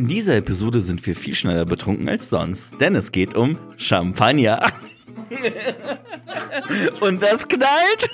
[0.00, 4.72] In dieser Episode sind wir viel schneller betrunken als sonst, denn es geht um Champagner.
[7.02, 8.08] Und das knallt.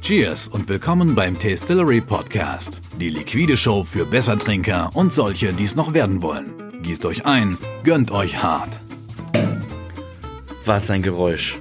[0.00, 2.80] Cheers und willkommen beim Tastillery Podcast.
[2.98, 6.54] Die liquide Show für Bessertrinker und solche, die es noch werden wollen.
[6.82, 8.80] Gießt euch ein, gönnt euch hart.
[10.64, 11.58] Was ein Geräusch.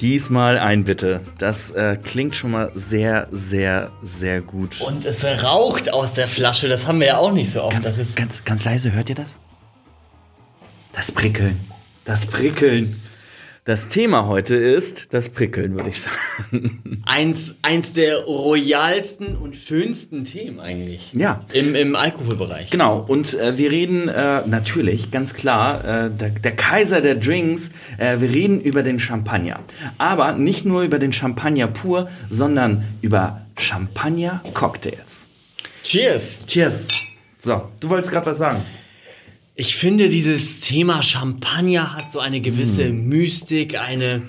[0.00, 1.20] Gieß mal ein, bitte.
[1.36, 4.80] Das äh, klingt schon mal sehr, sehr, sehr gut.
[4.80, 7.76] Und es raucht aus der Flasche, das haben wir ja auch nicht so oft.
[7.76, 9.36] das Ganz, ist ganz, ganz leise, hört ihr das?
[10.94, 11.60] Das Prickeln.
[12.06, 13.02] Das Prickeln.
[13.66, 17.02] Das Thema heute ist das Prickeln, würde ich sagen.
[17.06, 21.12] eins, eins der royalsten und schönsten Themen eigentlich.
[21.12, 21.44] Ja.
[21.52, 22.70] Im, im Alkoholbereich.
[22.70, 27.70] Genau, und äh, wir reden äh, natürlich, ganz klar, äh, der, der Kaiser der Drinks,
[27.98, 29.60] äh, wir reden über den Champagner.
[29.98, 35.28] Aber nicht nur über den Champagner pur, sondern über Champagner-Cocktails.
[35.84, 36.38] Cheers!
[36.46, 36.88] Cheers.
[37.36, 38.62] So, du wolltest gerade was sagen.
[39.60, 44.22] Ich finde, dieses Thema Champagner hat so eine gewisse Mystik, eine,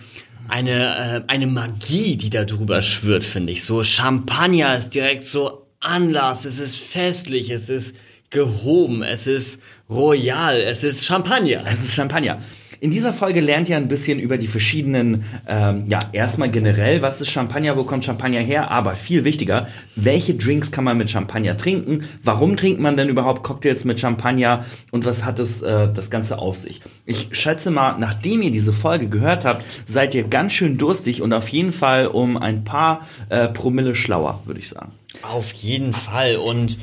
[0.49, 3.63] eine, äh, eine Magie, die da drüber schwirrt, finde ich.
[3.63, 7.95] So Champagner ist direkt so Anlass, es ist festlich, es ist
[8.29, 11.63] gehoben, es ist royal, es ist Champagner.
[11.65, 12.41] Es ist Champagner.
[12.81, 17.21] In dieser Folge lernt ihr ein bisschen über die verschiedenen, ähm, ja, erstmal generell, was
[17.21, 21.55] ist Champagner, wo kommt Champagner her, aber viel wichtiger, welche Drinks kann man mit Champagner
[21.55, 26.09] trinken, warum trinkt man denn überhaupt Cocktails mit Champagner und was hat es äh, das
[26.09, 26.81] Ganze auf sich.
[27.05, 31.33] Ich schätze mal, nachdem ihr diese Folge gehört habt, seid ihr ganz schön durstig und
[31.33, 34.91] auf jeden Fall um ein paar äh, Promille schlauer, würde ich sagen.
[35.21, 36.37] Auf jeden Fall.
[36.37, 36.77] Und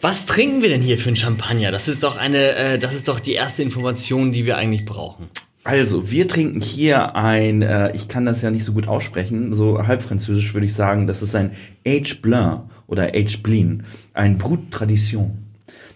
[0.00, 1.70] was trinken wir denn hier für ein Champagner?
[1.70, 5.28] Das ist doch eine, äh, das ist doch die erste Information, die wir eigentlich brauchen.
[5.64, 9.86] Also, wir trinken hier ein, äh, ich kann das ja nicht so gut aussprechen, so
[9.86, 11.52] halb französisch würde ich sagen, das ist ein
[11.86, 12.14] H.
[12.22, 13.38] Blanc oder H.
[13.42, 15.44] Blin, ein Brut Tradition.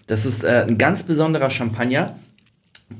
[0.05, 2.15] Das ist äh, ein ganz besonderer Champagner.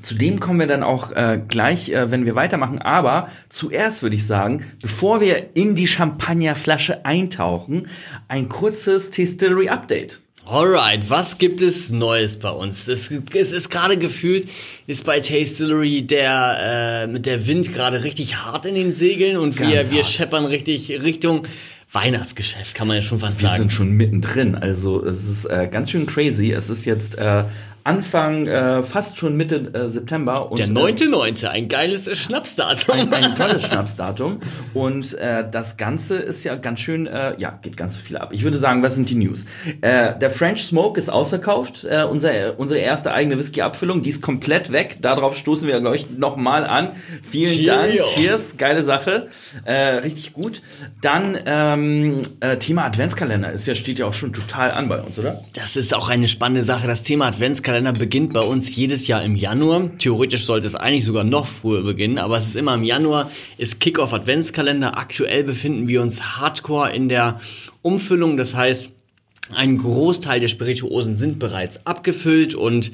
[0.02, 2.80] Zu dem kommen wir dann auch äh, gleich, äh, wenn wir weitermachen.
[2.80, 7.86] Aber zuerst würde ich sagen, bevor wir in die Champagnerflasche eintauchen,
[8.28, 10.20] ein kurzes Distillery Update.
[10.46, 12.86] Alright, was gibt es Neues bei uns?
[12.86, 14.46] Es, es ist gerade gefühlt,
[14.86, 19.58] ist bei Tastillery der, äh, mit der Wind gerade richtig hart in den Segeln und
[19.58, 20.12] wir, Ganz wir hart.
[20.12, 21.46] scheppern richtig Richtung
[21.90, 23.60] Weihnachtsgeschäft, kann man ja schon fast Wir sagen.
[23.62, 24.54] sind schon mittendrin.
[24.54, 26.52] Also es ist äh, ganz schön crazy.
[26.52, 27.44] Es ist jetzt äh,
[27.86, 30.50] Anfang, äh, fast schon Mitte äh, September.
[30.50, 32.94] Und, der äh, 9.9., ein geiles Schnapsdatum.
[32.94, 34.40] ein, ein tolles Schnapsdatum.
[34.72, 38.30] Und äh, das Ganze ist ja ganz schön, äh, ja, geht ganz viel ab.
[38.32, 39.44] Ich würde sagen, was sind die News?
[39.82, 41.84] Äh, der French Smoke ist ausverkauft.
[41.84, 44.96] Äh, unser, unsere erste eigene Whisky-Abfüllung, die ist komplett weg.
[45.02, 46.92] Darauf stoßen wir gleich nochmal an.
[47.22, 48.02] Vielen Cheerio.
[48.02, 48.14] Dank.
[48.14, 49.28] Cheers, geile Sache.
[49.66, 50.62] Äh, richtig gut.
[51.02, 55.18] Dann ähm, äh, Thema Adventskalender ist ja, steht ja auch schon total an bei uns,
[55.18, 55.42] oder?
[55.52, 56.86] Das ist auch eine spannende Sache.
[56.86, 59.90] Das Thema Adventskalender beginnt bei uns jedes Jahr im Januar.
[59.98, 63.80] Theoretisch sollte es eigentlich sogar noch früher beginnen, aber es ist immer im Januar, ist
[63.80, 64.96] Kickoff Adventskalender.
[64.98, 67.40] Aktuell befinden wir uns hardcore in der
[67.82, 68.36] Umfüllung.
[68.36, 68.90] Das heißt,
[69.52, 72.92] ein Großteil der Spirituosen sind bereits abgefüllt und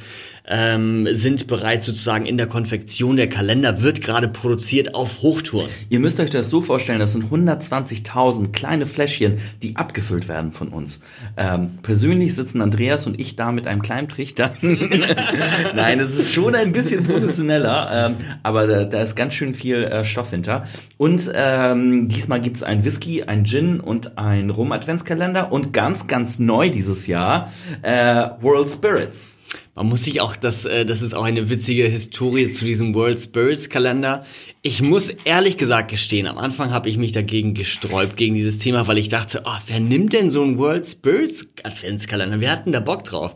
[0.50, 3.16] ähm, sind bereits sozusagen in der Konfektion.
[3.16, 5.68] Der Kalender wird gerade produziert auf Hochtouren.
[5.88, 10.68] Ihr müsst euch das so vorstellen, das sind 120.000 kleine Fläschchen, die abgefüllt werden von
[10.68, 11.00] uns.
[11.36, 14.54] Ähm, persönlich sitzen Andreas und ich da mit einem kleinen Trichter.
[14.60, 19.84] Nein, es ist schon ein bisschen professioneller, ähm, aber da, da ist ganz schön viel
[19.84, 20.64] äh, Stoff hinter.
[20.96, 26.70] Und ähm, diesmal gibt's ein Whisky, ein Gin und ein Rum-Adventskalender und ganz, ganz neu
[26.70, 27.52] dieses Jahr
[27.82, 29.36] äh, World Spirits.
[29.74, 33.20] Man muss sich auch, das, äh, das ist auch eine witzige Historie zu diesem World
[33.20, 34.24] Spirits Kalender.
[34.62, 38.86] Ich muss ehrlich gesagt gestehen, am Anfang habe ich mich dagegen gesträubt, gegen dieses Thema,
[38.88, 42.40] weil ich dachte, oh, wer nimmt denn so einen World Spirits Adventskalender?
[42.40, 43.34] Wir hatten da Bock drauf.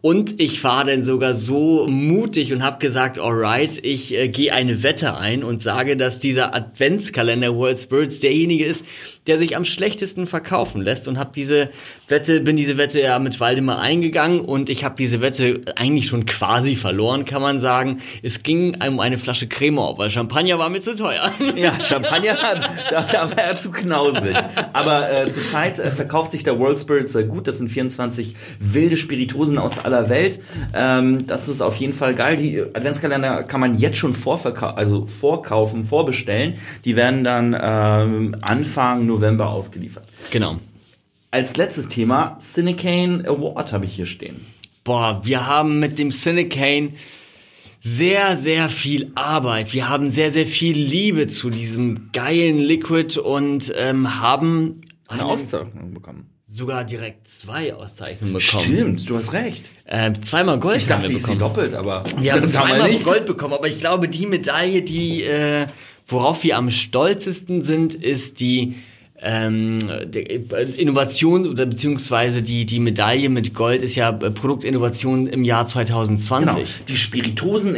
[0.00, 4.82] Und ich war dann sogar so mutig und habe gesagt, alright, ich äh, gehe eine
[4.82, 8.84] Wette ein und sage, dass dieser Adventskalender World Spirits derjenige ist,
[9.28, 11.68] der sich am schlechtesten verkaufen lässt und habe diese
[12.08, 16.24] Wette, bin diese Wette ja mit Waldemar eingegangen und ich habe diese Wette eigentlich schon
[16.24, 18.00] quasi verloren, kann man sagen.
[18.22, 21.30] Es ging um eine Flasche Cremant, weil Champagner war mir zu teuer.
[21.56, 22.36] Ja, Champagner,
[22.90, 24.36] da, da war er zu knausrig.
[24.72, 27.48] Aber äh, zurzeit äh, verkauft sich der World Spirit sehr gut.
[27.48, 30.40] Das sind 24 wilde Spiritosen aus aller Welt.
[30.72, 32.36] Ähm, das ist auf jeden Fall geil.
[32.36, 36.54] Die Adventskalender kann man jetzt schon vorverkau also vorkaufen, vorbestellen.
[36.84, 40.04] Die werden dann ähm, Anfang November ausgeliefert.
[40.30, 40.58] Genau.
[41.30, 44.46] Als letztes Thema, Cinecane Award habe ich hier stehen.
[44.84, 46.94] Boah, wir haben mit dem Cinecane
[47.80, 49.72] sehr, sehr viel Arbeit.
[49.72, 55.30] Wir haben sehr, sehr viel Liebe zu diesem geilen Liquid und ähm, haben Eine einen
[55.30, 56.30] Auszeichnung bekommen.
[56.46, 58.64] sogar direkt zwei Auszeichnungen bekommen.
[58.64, 59.68] Stimmt, du hast recht.
[59.84, 61.38] Äh, zweimal Gold Ich haben dachte, ich bekommen.
[61.38, 63.04] doppelt, aber Wir haben haben zweimal nicht.
[63.04, 65.66] Gold bekommen, aber ich glaube, die Medaille, die, äh,
[66.06, 68.74] worauf wir am stolzesten sind, ist die
[69.20, 75.44] ähm, der Innovation oder beziehungsweise die, die Medaille mit Gold ist ja äh, Produktinnovation im
[75.44, 76.54] Jahr 2020.
[76.54, 76.66] Genau.
[76.88, 77.76] Die Spiritosen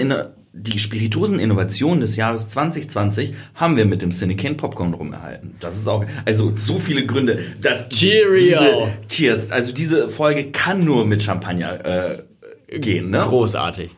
[0.52, 5.54] die Spirituosen-Innovation des Jahres 2020 haben wir mit dem Cinecane Popcorn rum erhalten.
[5.60, 8.38] Das ist auch, also so viele Gründe, dass Cheerio.
[8.38, 13.18] diese, cheers, also diese Folge kann nur mit Champagner äh, gehen, ne?
[13.18, 13.90] Großartig.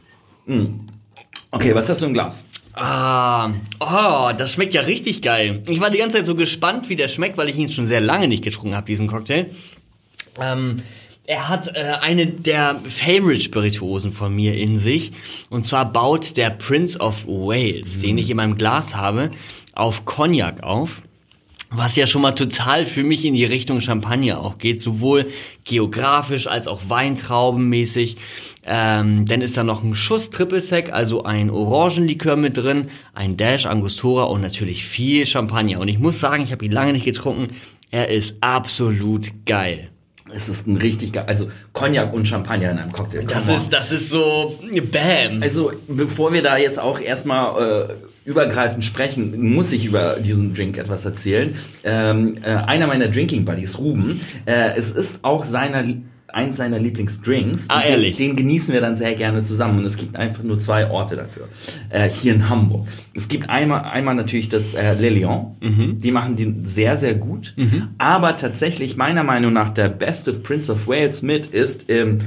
[1.53, 2.47] Okay, was hast du im Glas?
[2.73, 5.63] Ah, oh, das schmeckt ja richtig geil.
[5.69, 8.01] Ich war die ganze Zeit so gespannt, wie der schmeckt, weil ich ihn schon sehr
[8.01, 9.51] lange nicht getrunken habe, diesen Cocktail.
[10.41, 10.79] Ähm,
[11.27, 15.13] er hat äh, eine der Favorite Spirituosen von mir in sich.
[15.51, 19.31] Und zwar baut der Prince of Wales, den ich in meinem Glas habe,
[19.75, 21.03] auf Cognac auf.
[21.69, 25.31] Was ja schon mal total für mich in die Richtung Champagner auch geht, sowohl
[25.65, 28.17] geografisch als auch weintraubenmäßig.
[28.65, 33.37] Ähm, dann ist da noch ein Schuss Triple Sec, also ein Orangenlikör mit drin, ein
[33.37, 35.81] Dash Angostura und natürlich viel Champagner.
[35.81, 37.57] Und ich muss sagen, ich habe ihn lange nicht getrunken.
[37.91, 39.89] Er ist absolut geil.
[40.35, 43.25] Es ist ein richtig geil, also Cognac und Champagner in einem Cocktail.
[43.25, 43.57] Das on.
[43.57, 44.59] ist, das ist so
[44.91, 45.43] Bam.
[45.43, 47.95] Also, bevor wir da jetzt auch erstmal äh,
[48.25, 51.57] übergreifend sprechen, muss ich über diesen Drink etwas erzählen.
[51.85, 55.85] Ähm, äh, einer meiner Drinking Buddies, Ruben, äh, es ist auch seiner
[56.35, 57.69] eins seiner Lieblingsdrinks.
[57.69, 58.17] Ah, Und den, ehrlich?
[58.17, 59.79] Den genießen wir dann sehr gerne zusammen.
[59.79, 61.49] Und es gibt einfach nur zwei Orte dafür.
[61.91, 62.89] Äh, hier in Hamburg.
[63.15, 65.57] Es gibt einmal, einmal natürlich das äh, Le Lion.
[65.61, 65.99] Mhm.
[66.01, 67.55] Die machen den sehr, sehr gut.
[67.99, 72.19] Aber tatsächlich meiner Meinung nach der beste Prince of Wales mit ist im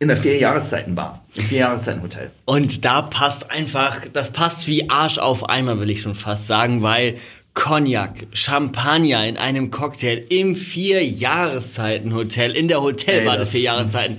[0.00, 1.24] in der Vier-Jahreszeiten-Bar.
[1.34, 2.30] Im Vier-Jahreszeiten-Hotel.
[2.44, 6.82] Und da passt einfach, das passt wie Arsch auf Eimer, will ich schon fast sagen,
[6.82, 7.16] weil
[7.58, 14.18] Cognac, Champagner in einem Cocktail im Vier-Jahreszeiten-Hotel, in der Hotelbar Ey, des das Vier-Jahreszeiten.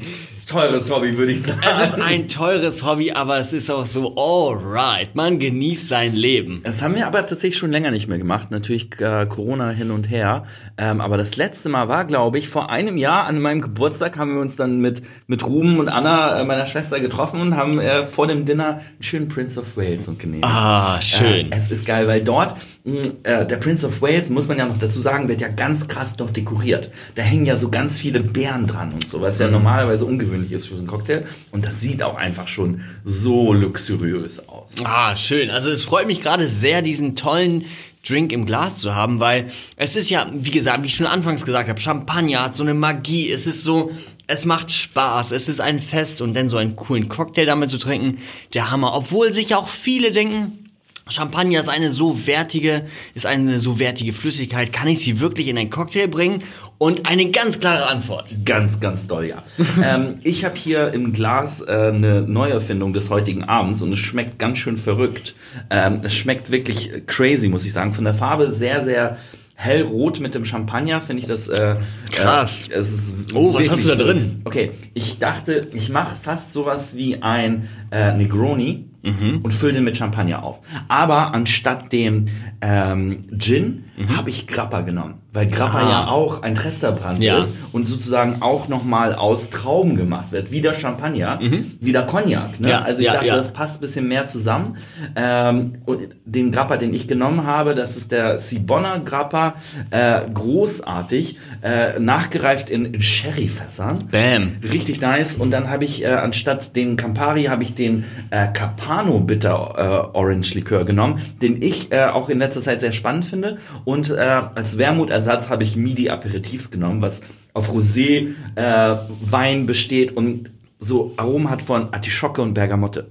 [0.49, 1.59] Teures Hobby, würde ich sagen.
[1.61, 5.13] Es ist ein teures Hobby, aber es ist auch so alright.
[5.13, 6.61] Man genießt sein Leben.
[6.63, 8.49] Das haben wir aber tatsächlich schon länger nicht mehr gemacht.
[8.49, 10.45] Natürlich äh, Corona hin und her.
[10.79, 14.33] Ähm, aber das letzte Mal war, glaube ich, vor einem Jahr an meinem Geburtstag haben
[14.33, 18.07] wir uns dann mit, mit Ruben und Anna, äh, meiner Schwester, getroffen und haben äh,
[18.07, 20.47] vor dem Dinner einen schönen Prince of Wales und genehmigt.
[20.47, 21.51] Ah, schön.
[21.51, 22.55] Äh, es ist geil, weil dort,
[22.97, 26.17] äh, der Prince of Wales, muss man ja noch dazu sagen, wird ja ganz krass
[26.17, 26.91] noch dekoriert.
[27.15, 30.67] Da hängen ja so ganz viele Beeren dran und so, was ja normalerweise ungewöhnlich ist
[30.67, 31.23] für so einen Cocktail.
[31.51, 34.75] Und das sieht auch einfach schon so luxuriös aus.
[34.83, 35.49] Ah, schön.
[35.49, 37.65] Also es freut mich gerade sehr, diesen tollen
[38.07, 41.45] Drink im Glas zu haben, weil es ist ja, wie gesagt, wie ich schon anfangs
[41.45, 43.29] gesagt habe, Champagner hat so eine Magie.
[43.29, 43.91] Es ist so,
[44.25, 47.77] es macht Spaß, es ist ein Fest und dann so einen coolen Cocktail damit zu
[47.77, 48.19] trinken,
[48.53, 48.95] der Hammer.
[48.95, 50.68] Obwohl sich auch viele denken,
[51.09, 54.71] Champagner ist eine so wertige, ist eine so wertige Flüssigkeit.
[54.71, 56.43] Kann ich sie wirklich in einen Cocktail bringen?
[56.77, 58.33] Und eine ganz klare Antwort.
[58.45, 59.43] Ganz, ganz doll, ja.
[59.83, 64.39] ähm, ich habe hier im Glas äh, eine Neuerfindung des heutigen Abends und es schmeckt
[64.39, 65.35] ganz schön verrückt.
[65.69, 67.93] Ähm, es schmeckt wirklich crazy, muss ich sagen.
[67.93, 69.17] Von der Farbe sehr, sehr
[69.55, 71.75] hellrot mit dem Champagner finde ich das äh,
[72.11, 72.69] Krass.
[72.69, 74.41] Äh, es ist Oh, was hast du da drin?
[74.45, 79.39] Okay, ich dachte, ich mache fast sowas wie ein äh, Negroni Mhm.
[79.43, 80.61] und fülle den mit Champagner auf.
[80.87, 82.25] Aber anstatt dem
[82.61, 83.85] ähm, Gin
[84.15, 85.89] habe ich Grappa genommen, weil Grappa Mhm.
[85.89, 87.39] Ja auch ein Tresterbrand Ja.
[87.39, 90.51] ist und sozusagen auch nochmal aus Trauben gemacht wird.
[90.51, 91.39] Wieder Champagner,
[91.79, 92.51] wieder Cognac.
[92.59, 92.67] Ne?
[92.67, 92.67] Mhm.
[92.67, 94.77] Ja, also ich ja, dachte, das passt ein bisschen mehr zusammen.
[95.15, 99.55] Ähm, und den Grappa, den ich genommen habe, das ist der Sibonna Grappa,
[99.91, 104.07] äh, großartig, äh, nachgereift in, in Sherryfässern.
[104.11, 104.57] Bam.
[104.71, 105.35] Richtig nice.
[105.35, 110.17] Und dann habe ich äh, anstatt den Campari habe ich den äh, Capano Bitter äh,
[110.17, 113.57] Orange Likör genommen, den ich äh, auch in letzter Zeit sehr spannend finde.
[113.85, 114.77] Und als
[115.19, 117.21] Wermutersatz habe ich Midi Aperitifs genommen, was
[117.53, 120.49] auf Rosé äh, Wein besteht und
[120.79, 123.07] so Aromen hat von Artischocke und Bergamotte.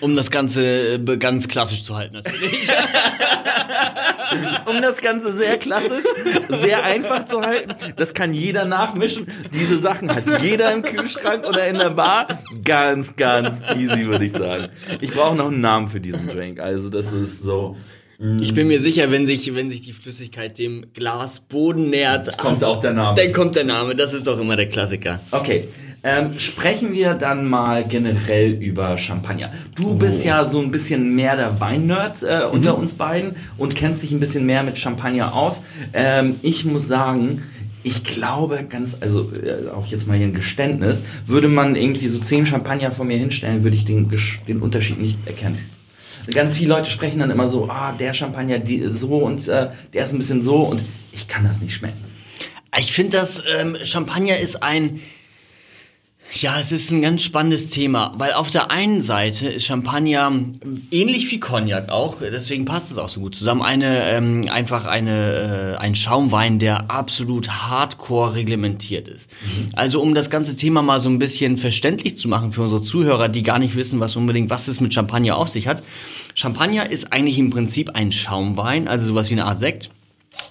[0.00, 2.68] Um das Ganze äh, ganz klassisch zu halten, natürlich.
[4.66, 6.04] Um das Ganze sehr klassisch,
[6.48, 7.72] sehr einfach zu halten.
[7.96, 9.26] Das kann jeder nachmischen.
[9.52, 12.26] Diese Sachen hat jeder im Kühlschrank oder in der Bar.
[12.64, 14.70] Ganz, ganz easy, würde ich sagen.
[15.00, 16.58] Ich brauche noch einen Namen für diesen Drink.
[16.58, 17.76] Also das ist so.
[18.40, 22.64] Ich bin mir sicher, wenn sich, wenn sich die Flüssigkeit dem Glasboden nähert, Kommt hast-
[22.64, 23.20] auch der Name.
[23.20, 23.94] Dann kommt der Name.
[23.96, 25.20] Das ist doch immer der Klassiker.
[25.30, 25.68] Okay.
[26.06, 29.52] Ähm, sprechen wir dann mal generell über Champagner.
[29.74, 34.02] Du bist ja so ein bisschen mehr der Weinnerd äh, unter uns beiden und kennst
[34.02, 35.62] dich ein bisschen mehr mit Champagner aus.
[35.94, 37.42] Ähm, ich muss sagen,
[37.84, 42.18] ich glaube ganz, also äh, auch jetzt mal hier ein Geständnis, würde man irgendwie so
[42.18, 44.10] zehn Champagner vor mir hinstellen, würde ich den,
[44.46, 45.58] den Unterschied nicht erkennen.
[46.32, 50.04] Ganz viele Leute sprechen dann immer so, ah, der Champagner die, so und äh, der
[50.04, 52.02] ist ein bisschen so und ich kann das nicht schmecken.
[52.78, 55.00] Ich finde, das ähm, Champagner ist ein
[56.32, 60.32] ja, es ist ein ganz spannendes Thema, weil auf der einen Seite ist Champagner
[60.90, 65.74] ähnlich wie Cognac auch, deswegen passt es auch so gut zusammen, eine ähm, einfach eine
[65.74, 69.30] äh, ein Schaumwein, der absolut hardcore reglementiert ist.
[69.42, 69.70] Mhm.
[69.74, 73.28] Also um das ganze Thema mal so ein bisschen verständlich zu machen für unsere Zuhörer,
[73.28, 75.82] die gar nicht wissen, was unbedingt was es mit Champagner auf sich hat.
[76.34, 79.90] Champagner ist eigentlich im Prinzip ein Schaumwein, also sowas wie eine Art Sekt,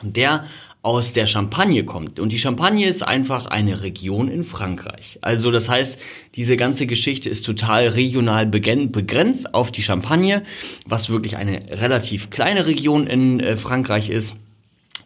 [0.02, 0.46] der
[0.84, 2.20] aus der Champagne kommt.
[2.20, 5.18] Und die Champagne ist einfach eine Region in Frankreich.
[5.22, 5.98] Also das heißt,
[6.36, 10.44] diese ganze Geschichte ist total regional begrenzt auf die Champagne,
[10.86, 14.36] was wirklich eine relativ kleine Region in äh, Frankreich ist.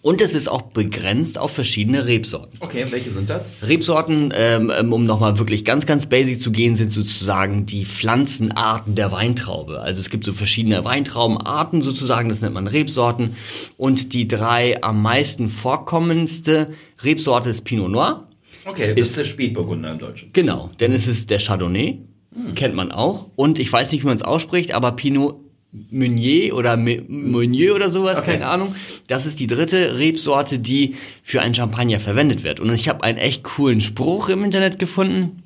[0.07, 2.57] Und es ist auch begrenzt auf verschiedene Rebsorten.
[2.61, 3.51] Okay, welche sind das?
[3.61, 8.95] Rebsorten, ähm, ähm um nochmal wirklich ganz, ganz basic zu gehen, sind sozusagen die Pflanzenarten
[8.95, 9.81] der Weintraube.
[9.81, 13.35] Also es gibt so verschiedene Weintraubenarten sozusagen, das nennt man Rebsorten.
[13.75, 16.69] Und die drei am meisten vorkommendste
[17.03, 18.29] Rebsorte ist Pinot Noir.
[18.63, 20.29] Okay, das ist der Spätburgunder im Deutschen.
[20.31, 21.99] Genau, denn es ist der Chardonnay,
[22.33, 22.55] hm.
[22.55, 23.31] kennt man auch.
[23.35, 25.46] Und ich weiß nicht, wie man es ausspricht, aber Pinot
[25.91, 28.33] Meunier oder Meunier oder sowas, okay.
[28.33, 28.75] keine Ahnung.
[29.07, 32.59] Das ist die dritte Rebsorte, die für ein Champagner verwendet wird.
[32.59, 35.43] Und ich habe einen echt coolen Spruch im Internet gefunden,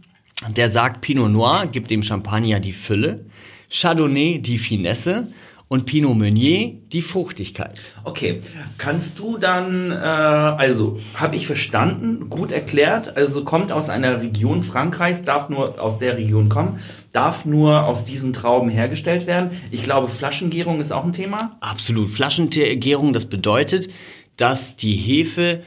[0.50, 3.26] der sagt, Pinot Noir gibt dem Champagner die Fülle,
[3.70, 5.28] Chardonnay die Finesse
[5.72, 7.80] und Pinot Meunier die Fruchtigkeit.
[8.04, 8.42] Okay,
[8.78, 14.64] kannst du dann, äh, also habe ich verstanden, gut erklärt, also kommt aus einer Region
[14.64, 16.80] Frankreichs, darf nur aus der Region kommen,
[17.14, 19.52] darf nur aus diesen Trauben hergestellt werden.
[19.72, 21.56] Ich glaube, Flaschengärung ist auch ein Thema.
[21.62, 23.90] Absolut, Flaschengärung, das bedeutet,
[24.36, 25.64] dass die Hefe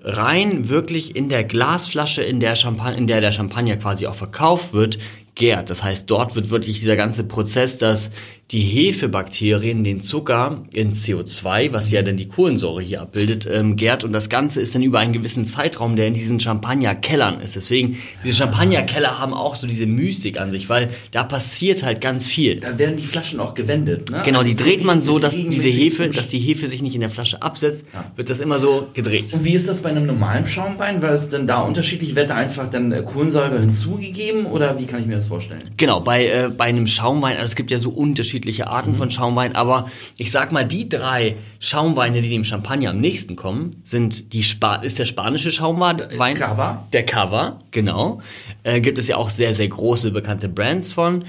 [0.00, 4.72] rein wirklich in der Glasflasche, in der, Champagner, in der der Champagner quasi auch verkauft
[4.72, 4.98] wird,
[5.38, 5.70] gärt.
[5.70, 8.10] Das heißt, dort wird wirklich dieser ganze Prozess, dass
[8.50, 14.04] die Hefebakterien den Zucker in CO2, was ja dann die Kohlensäure hier abbildet, ähm, gärt.
[14.04, 17.56] Und das Ganze ist dann über einen gewissen Zeitraum, der in diesen Champagnerkellern ist.
[17.56, 22.26] Deswegen, diese Champagnerkeller haben auch so diese Mystik an sich, weil da passiert halt ganz
[22.26, 22.60] viel.
[22.60, 24.22] Da werden die Flaschen auch gewendet, ne?
[24.24, 27.02] Genau, also die dreht man so, dass diese Hefe, dass die Hefe sich nicht in
[27.02, 28.10] der Flasche absetzt, ja.
[28.16, 29.34] wird das immer so gedreht.
[29.34, 31.02] Und wie ist das bei einem normalen Schaumwein?
[31.02, 32.16] Weil es denn da unterschiedlich?
[32.16, 35.70] Wird da einfach dann äh, Kohlensäure hinzugegeben oder wie kann ich mir das vorstellen?
[35.76, 38.96] Genau, bei, äh, bei einem Schaumwein, also es gibt ja so unterschiedliche Arten mhm.
[38.96, 43.80] von Schaumwein, aber ich sag mal, die drei Schaumweine, die dem Champagner am nächsten kommen,
[43.84, 46.00] sind die Spa ist der spanische Schaumwein.
[46.00, 46.88] Äh, Cava.
[46.92, 48.20] Der Cava, genau.
[48.64, 51.24] Äh, gibt es ja auch sehr, sehr große bekannte Brands von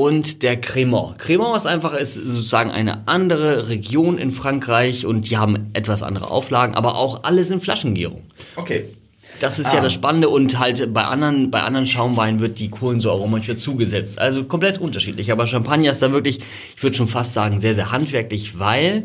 [0.00, 1.18] und der Cremant.
[1.18, 6.30] Cremant ist einfach ist sozusagen eine andere Region in Frankreich und die haben etwas andere
[6.30, 8.22] Auflagen, aber auch alles in Flaschengärung.
[8.56, 8.86] Okay.
[9.40, 9.76] Das ist ah.
[9.76, 14.18] ja das Spannende und halt bei anderen, bei anderen Schaumweinen wird die Kohlensäure manchmal zugesetzt.
[14.20, 15.32] Also komplett unterschiedlich.
[15.32, 16.40] Aber Champagner ist da wirklich,
[16.76, 19.04] ich würde schon fast sagen, sehr, sehr handwerklich, weil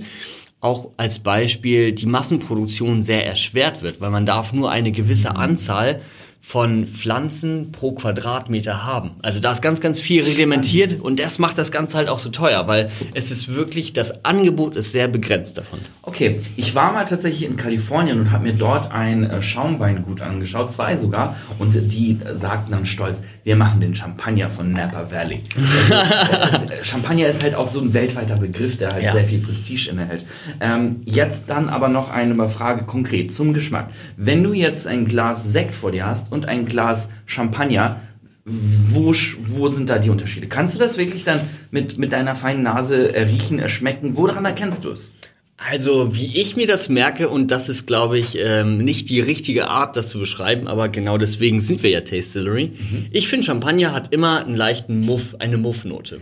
[0.60, 6.02] auch als Beispiel die Massenproduktion sehr erschwert wird, weil man darf nur eine gewisse Anzahl
[6.46, 9.16] von Pflanzen pro Quadratmeter haben.
[9.24, 12.30] Also da ist ganz, ganz viel reglementiert und das macht das Ganze halt auch so
[12.30, 15.80] teuer, weil es ist wirklich, das Angebot ist sehr begrenzt davon.
[16.04, 20.72] Okay, ich war mal tatsächlich in Kalifornien und habe mir dort ein äh, Schaumweingut angeschaut,
[20.72, 25.42] zwei sogar, und die sagten dann stolz, wir machen den Champagner von Napa Valley.
[25.56, 29.14] Also, äh, Champagner ist halt auch so ein weltweiter Begriff, der halt ja.
[29.14, 30.24] sehr viel Prestige innehält.
[30.60, 33.90] Ähm, jetzt dann aber noch eine Frage konkret zum Geschmack.
[34.16, 38.02] Wenn du jetzt ein Glas Sekt vor dir hast und ein Glas Champagner,
[38.46, 40.48] wo, wo sind da die Unterschiede?
[40.48, 44.18] Kannst du das wirklich dann mit, mit deiner feinen Nase riechen, erschmecken?
[44.18, 45.12] Woran erkennst du es?
[45.58, 49.70] Also, wie ich mir das merke, und das ist, glaube ich, ähm, nicht die richtige
[49.70, 52.74] Art, das zu beschreiben, aber genau deswegen sind wir ja Tastillery.
[52.78, 53.06] Mhm.
[53.12, 56.20] Ich finde, Champagner hat immer einen leichten Muff, eine Muffnote.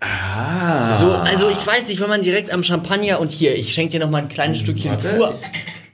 [0.00, 0.92] Ah.
[0.92, 4.00] So, also ich weiß nicht, wenn man direkt am Champagner und hier, ich schenke dir
[4.00, 5.08] noch mal ein kleines Stückchen Warte.
[5.08, 5.38] pur,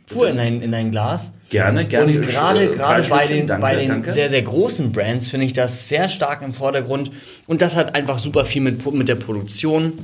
[0.07, 1.33] pur in dein, in dein Glas.
[1.51, 2.17] Gerne, gerne.
[2.17, 4.13] Und gerade, gerade bei den, danke, bei den danke.
[4.13, 7.11] sehr, sehr großen Brands finde ich das sehr stark im Vordergrund.
[7.47, 9.95] Und das hat einfach super viel mit, mit der Produktion,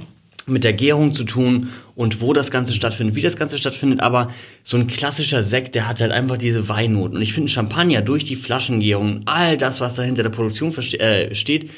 [0.49, 4.01] mit der Gärung zu tun und wo das Ganze stattfindet, wie das Ganze stattfindet.
[4.01, 4.33] Aber
[4.65, 7.17] so ein klassischer Sekt, der hat halt einfach diese Weinnoten.
[7.17, 11.33] Und ich finde Champagner durch die Flaschengärung, all das, was da hinter der Produktion äh,
[11.37, 11.71] steht,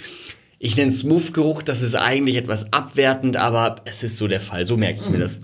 [0.59, 4.67] ich nenne es Muffgeruch, das ist eigentlich etwas abwertend, aber es ist so der Fall.
[4.67, 5.21] So merke ich mir hm.
[5.21, 5.41] das.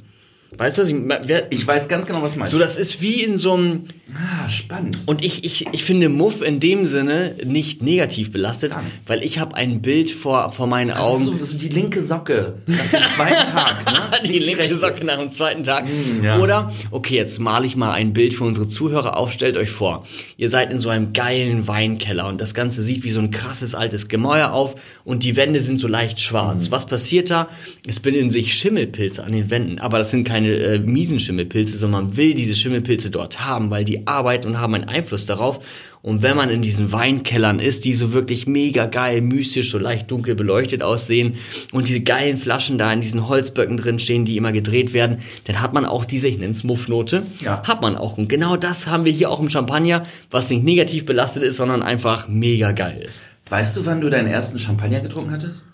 [0.57, 0.95] Weißt du, ich,
[1.27, 2.53] wer, ich weiß ganz genau, was du meinst.
[2.53, 3.85] So, das ist wie in so einem.
[4.15, 4.99] Ah, spannend.
[5.07, 8.85] Und ich, ich, ich finde Muff in dem Sinne nicht negativ belastet, Dann.
[9.07, 11.23] weil ich habe ein Bild vor, vor meinen das Augen.
[11.23, 13.75] Ist so, so die linke Socke nach dem zweiten Tag.
[13.95, 14.01] Ne?
[14.25, 15.87] die nicht linke die Socke nach dem zweiten Tag.
[15.87, 16.39] Mm, ja.
[16.39, 19.33] Oder, okay, jetzt male ich mal ein Bild für unsere Zuhörer auf.
[19.33, 20.07] Stellt euch vor,
[20.37, 23.75] ihr seid in so einem geilen Weinkeller und das Ganze sieht wie so ein krasses
[23.75, 26.69] altes Gemäuer auf und die Wände sind so leicht schwarz.
[26.69, 26.73] Mm.
[26.73, 27.49] Was passiert da?
[27.87, 31.79] Es bilden sich Schimmelpilze an den Wänden, aber das sind keine keine äh, miesen Schimmelpilze,
[31.79, 35.61] sondern man will diese Schimmelpilze dort haben, weil die arbeiten und haben einen Einfluss darauf.
[36.03, 40.11] Und wenn man in diesen Weinkellern ist, die so wirklich mega geil, mystisch, so leicht
[40.11, 41.37] dunkel beleuchtet aussehen
[41.73, 45.63] und diese geilen Flaschen da in diesen Holzböcken drin stehen, die immer gedreht werden, dann
[45.63, 47.63] hat man auch diese, ich nenne es Muffnote, Ja.
[47.63, 48.19] hat man auch.
[48.19, 51.83] Und genau das haben wir hier auch im Champagner, was nicht negativ belastet ist, sondern
[51.83, 53.25] einfach mega geil ist.
[53.49, 55.65] Weißt du, wann du deinen ersten Champagner getrunken hattest?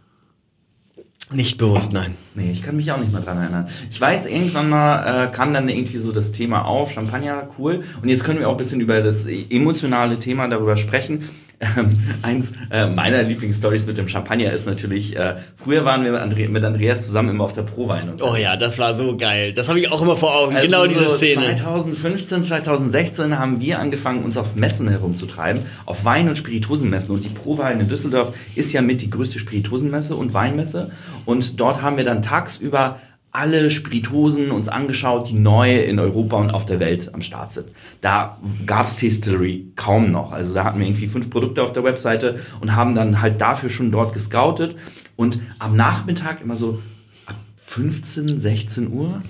[1.32, 2.16] Nicht bewusst, nein.
[2.34, 3.68] Nee, ich kann mich auch nicht mehr dran erinnern.
[3.88, 7.84] Ich weiß, irgendwann mal äh, kam dann irgendwie so das Thema auf, Champagner, cool.
[8.02, 11.28] Und jetzt können wir auch ein bisschen über das emotionale Thema darüber sprechen.
[11.60, 16.20] Ähm, eins äh, meiner Lieblingsstories mit dem Champagner ist natürlich, äh, früher waren wir mit,
[16.20, 18.14] Andre mit Andreas zusammen immer auf der Prowein.
[18.22, 19.52] Oh ja, das war so geil.
[19.52, 20.56] Das habe ich auch immer vor Augen.
[20.56, 21.54] Also genau diese so Szene.
[21.54, 27.14] 2015, 2016 haben wir angefangen, uns auf Messen herumzutreiben, auf Wein- und Spirituosenmessen.
[27.14, 30.90] Und die Prowein in Düsseldorf ist ja mit die größte Spirituosenmesse und Weinmesse.
[31.26, 32.98] Und dort haben wir dann tagsüber
[33.32, 37.68] alle Spirituosen uns angeschaut, die neu in Europa und auf der Welt am Start sind.
[38.00, 40.32] Da gab's Distillery kaum noch.
[40.32, 43.70] Also da hatten wir irgendwie fünf Produkte auf der Webseite und haben dann halt dafür
[43.70, 44.76] schon dort gescoutet.
[45.16, 46.80] Und am Nachmittag immer so
[47.26, 49.22] ab 15, 16 Uhr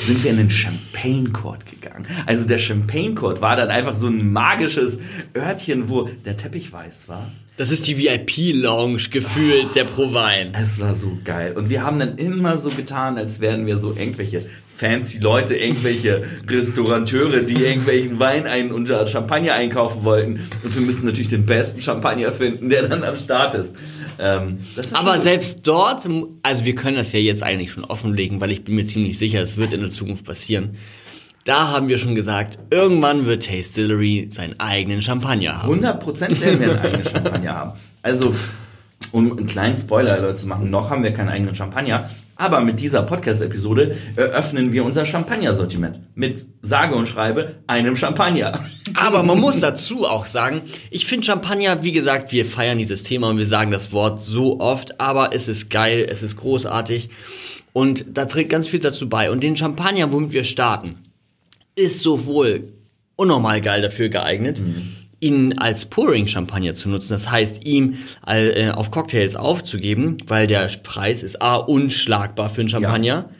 [0.00, 2.06] sind wir in den Champagne Court gegangen.
[2.24, 4.98] Also der Champagne Court war dann einfach so ein magisches
[5.36, 7.30] Örtchen, wo der Teppich weiß war.
[7.62, 10.50] Das ist die VIP-Lounge gefühlt der Provine.
[10.60, 11.52] Es war so geil.
[11.56, 14.44] Und wir haben dann immer so getan, als wären wir so irgendwelche
[14.76, 20.40] fancy Leute, irgendwelche Restaurateure, die irgendwelchen Wein ein und Champagner einkaufen wollten.
[20.64, 23.76] Und wir müssen natürlich den besten Champagner finden, der dann am Start ist.
[24.18, 24.58] Ähm,
[24.94, 26.04] Aber schon- selbst dort,
[26.42, 29.40] also wir können das ja jetzt eigentlich schon offenlegen, weil ich bin mir ziemlich sicher,
[29.40, 30.78] es wird in der Zukunft passieren.
[31.44, 35.84] Da haben wir schon gesagt, irgendwann wird Tastillery seinen eigenen Champagner haben.
[35.84, 37.72] 100% werden wir einen eigenen Champagner haben.
[38.02, 38.34] Also,
[39.10, 42.08] um einen kleinen Spoiler Leute, zu machen, noch haben wir keinen eigenen Champagner.
[42.36, 45.98] Aber mit dieser Podcast-Episode eröffnen wir unser Champagner-Sortiment.
[46.14, 48.64] Mit sage und schreibe einem Champagner.
[48.94, 53.28] Aber man muss dazu auch sagen, ich finde Champagner, wie gesagt, wir feiern dieses Thema
[53.28, 57.10] und wir sagen das Wort so oft, aber es ist geil, es ist großartig
[57.72, 59.30] und da trägt ganz viel dazu bei.
[59.30, 60.98] Und den Champagner, womit wir starten,
[61.74, 62.72] ist sowohl
[63.16, 64.62] unnormal geil dafür geeignet,
[65.20, 67.10] ihn als Pouring-Champagner zu nutzen.
[67.10, 72.62] Das heißt, ihm all, äh, auf Cocktails aufzugeben, weil der Preis ist A, unschlagbar für
[72.62, 73.30] einen Champagner.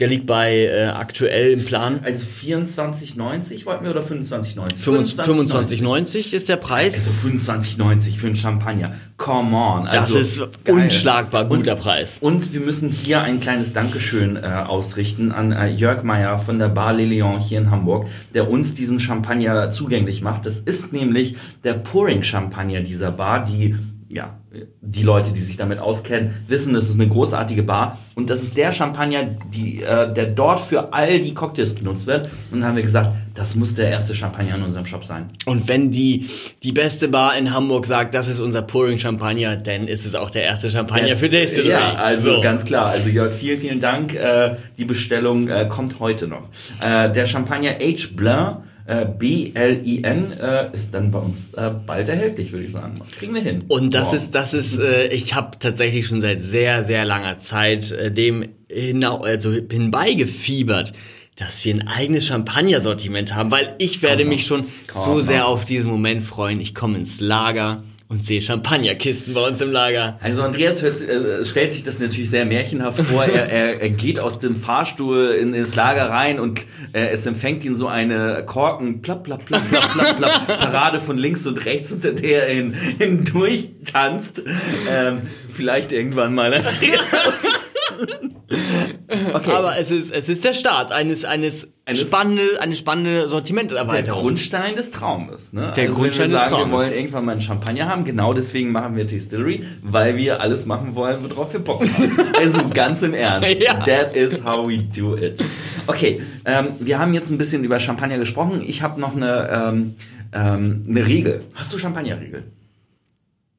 [0.00, 4.82] Der liegt bei äh, aktuell im Plan Also 24,90 wollten wir oder 25,90?
[4.82, 6.94] 25,90 ist der Preis.
[6.94, 8.96] Also 25,90 für einen Champagner.
[9.16, 9.84] Come on.
[9.84, 12.18] Das Also, ist unschlagbar guter und, Preis.
[12.20, 16.70] Und wir müssen hier ein kleines Dankeschön äh, ausrichten an äh, Jörg Meyer von der
[16.70, 20.44] Bar Le Lion hier in Hamburg, der uns diesen Champagner zugänglich macht.
[20.44, 23.76] Das ist nämlich der Pouring-Champagner dieser Bar, die
[24.14, 24.38] ja,
[24.80, 28.56] die Leute, die sich damit auskennen, wissen, es ist eine großartige Bar und das ist
[28.56, 32.26] der Champagner, die, äh, der dort für all die Cocktails benutzt wird.
[32.52, 35.30] Und dann haben wir gesagt, das muss der erste Champagner in unserem Shop sein.
[35.46, 36.28] Und wenn die,
[36.62, 40.30] die beste Bar in Hamburg sagt, das ist unser Pouring Champagner, dann ist es auch
[40.30, 41.70] der erste Champagner Jetzt- für Distillery.
[41.70, 42.40] Ja, also So.
[42.40, 42.86] ganz klar.
[42.86, 44.14] Also Jörg, vielen, vielen Dank.
[44.14, 46.48] Äh, die Bestellung äh, kommt heute noch.
[46.80, 48.06] Äh, der Champagner H.
[48.14, 52.94] Blin, äh, B-L-I-N, äh, ist dann bei uns äh, bald erhältlich, würde ich sagen.
[53.18, 53.64] Kriegen wir hin.
[53.68, 54.14] Und das Wow.
[54.14, 58.48] ist, das ist, äh, ich habe tatsächlich schon seit sehr, sehr langer Zeit äh, dem
[58.68, 60.92] hinau also hinbeigefiebert,
[61.36, 65.46] dass wir ein eigenes Champagner-Sortiment haben, weil ich werde Komm mich schon Komm so sehr
[65.48, 66.60] auf diesen Moment freuen.
[66.60, 67.82] Ich komme ins Lager
[68.14, 70.18] und sehe Champagnerkisten bei uns im Lager.
[70.22, 73.24] Also Andreas hört, äh, stellt sich das natürlich sehr märchenhaft vor.
[73.24, 76.60] Er, er, er geht aus dem Fahrstuhl in das Lager rein und
[76.92, 81.18] äh, es empfängt ihn so eine Korken, plapp, plapp, plapp, plapp, plapp, plapp, Parade von
[81.18, 84.42] links und rechts, unter der er hin, hindurch tanzt.
[84.88, 85.22] Ähm,
[85.52, 87.63] vielleicht irgendwann mal Andreas.
[89.32, 89.50] Okay.
[89.50, 94.22] Aber es ist, es ist der Start eines, eines, Eines- spannende, eine spannende der Sortimenterweiterung.
[94.22, 95.52] Grundstein des Traumes.
[95.52, 95.72] Ne?
[95.76, 96.72] Der also Grundstein wenn wir des sagen, Traumes.
[96.72, 100.66] wir wollen irgendwann mal einen Champagner haben, genau deswegen machen wir Distillery, weil wir alles
[100.66, 102.18] machen wollen, worauf wir Bock haben.
[102.38, 103.60] also ganz im Ernst.
[103.60, 103.74] Ja.
[103.84, 105.42] That is how we do it.
[105.86, 108.62] Okay, ähm, wir haben jetzt ein bisschen über Champagner gesprochen.
[108.66, 109.94] Ich habe noch eine, ähm,
[110.32, 111.44] ähm, eine Regel.
[111.54, 112.44] Hast du Champagnerregel?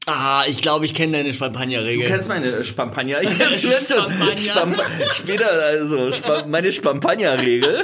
[0.08, 2.06] Ah, ich glaube, ich kenne deine Champagnerregel.
[2.06, 3.24] Du kennst meine Champagner.
[3.24, 4.36] Jetzt wird schon Champagner.
[4.38, 7.84] Spam- Später also Spam meine Champagnerregel.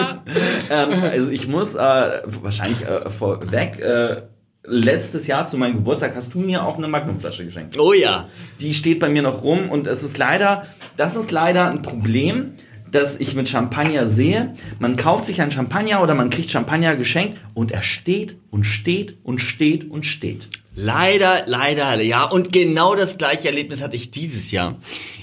[0.70, 1.78] ähm, also ich muss äh,
[2.26, 3.78] wahrscheinlich äh, vorweg.
[3.80, 4.22] Äh,
[4.68, 7.78] letztes Jahr zu meinem Geburtstag hast du mir auch eine Magnumflasche geschenkt.
[7.78, 8.28] Oh ja.
[8.60, 10.66] Die steht bei mir noch rum und es ist leider,
[10.96, 12.54] das ist leider ein Problem.
[12.90, 17.38] Dass ich mit Champagner sehe, man kauft sich einen Champagner oder man kriegt Champagner geschenkt
[17.54, 20.48] und er steht und steht und steht und steht.
[20.78, 22.24] Leider, leider, ja.
[22.24, 24.76] Und genau das gleiche Erlebnis hatte ich dieses Jahr.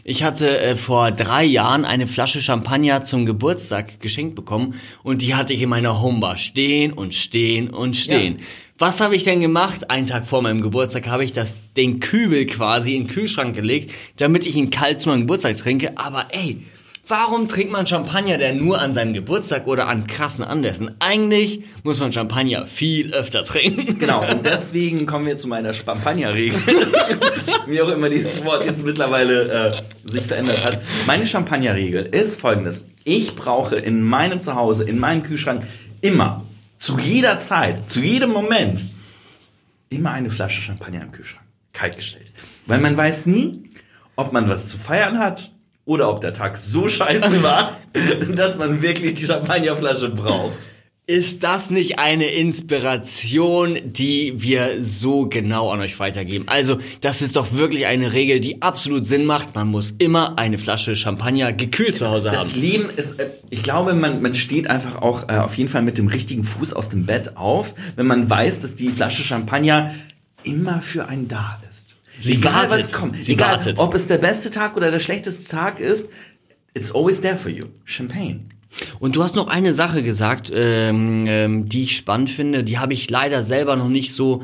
[0.03, 4.73] Ich hatte äh, vor drei Jahren eine Flasche Champagner zum Geburtstag geschenkt bekommen
[5.03, 8.37] und die hatte ich in meiner Homebar stehen und stehen und stehen.
[8.39, 8.43] Ja.
[8.79, 9.91] Was habe ich denn gemacht?
[9.91, 13.91] Einen Tag vor meinem Geburtstag habe ich das, den Kübel quasi in den Kühlschrank gelegt,
[14.17, 15.99] damit ich ihn kalt zu meinem Geburtstag trinke.
[15.99, 16.63] Aber ey,
[17.05, 20.95] Warum trinkt man Champagner denn nur an seinem Geburtstag oder an krassen Anlässen?
[20.99, 23.97] Eigentlich muss man Champagner viel öfter trinken.
[23.99, 26.61] Genau, und deswegen kommen wir zu meiner Champagner-Regel.
[27.67, 30.81] Wie auch immer dieses Wort jetzt mittlerweile äh, sich verändert hat.
[31.05, 32.85] Meine Champagner-Regel ist folgendes.
[33.03, 35.67] Ich brauche in meinem Zuhause, in meinem Kühlschrank
[35.99, 36.45] immer,
[36.77, 38.81] zu jeder Zeit, zu jedem Moment,
[39.89, 41.43] immer eine Flasche Champagner im Kühlschrank.
[41.73, 42.31] Kaltgestellt.
[42.65, 43.71] Weil man weiß nie,
[44.15, 45.51] ob man was zu feiern hat
[45.85, 47.77] oder ob der Tag so scheiße war,
[48.35, 50.53] dass man wirklich die Champagnerflasche braucht.
[51.05, 56.45] Ist das nicht eine Inspiration, die wir so genau an euch weitergeben?
[56.47, 59.53] Also, das ist doch wirklich eine Regel, die absolut Sinn macht.
[59.53, 62.37] Man muss immer eine Flasche Champagner gekühlt zu Hause haben.
[62.37, 65.81] Das Leben ist, äh, ich glaube, man, man steht einfach auch äh, auf jeden Fall
[65.81, 69.93] mit dem richtigen Fuß aus dem Bett auf, wenn man weiß, dass die Flasche Champagner
[70.45, 71.92] immer für einen da ist.
[72.19, 72.79] Sie Egal, wartet.
[72.79, 73.23] was kommt.
[73.23, 73.79] Sie Egal, wartet.
[73.79, 76.09] ob es der beste Tag oder der schlechteste Tag ist,
[76.73, 77.65] it's always there for you.
[77.85, 78.41] Champagne.
[78.99, 82.63] Und du hast noch eine Sache gesagt, ähm, ähm, die ich spannend finde.
[82.63, 84.43] Die habe ich leider selber noch nicht so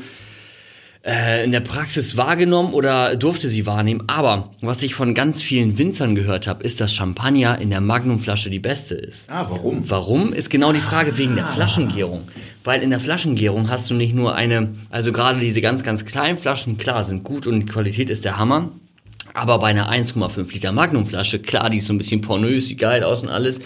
[1.10, 4.04] äh, in der Praxis wahrgenommen oder durfte sie wahrnehmen.
[4.08, 8.50] Aber was ich von ganz vielen Winzern gehört habe, ist, dass Champagner in der Magnumflasche
[8.50, 9.30] die beste ist.
[9.30, 9.90] Ah, warum?
[9.90, 10.34] Warum?
[10.34, 12.28] Ist genau die Frage wegen der Flaschengärung.
[12.64, 16.38] Weil in der Flaschengärung hast du nicht nur eine, also gerade diese ganz, ganz kleinen
[16.38, 18.72] Flaschen, klar, sind gut und die Qualität ist der Hammer.
[19.34, 23.04] Aber bei einer 1,5 Liter Magnumflasche, klar, die ist so ein bisschen pornös, sieht geil
[23.04, 23.62] aus und alles.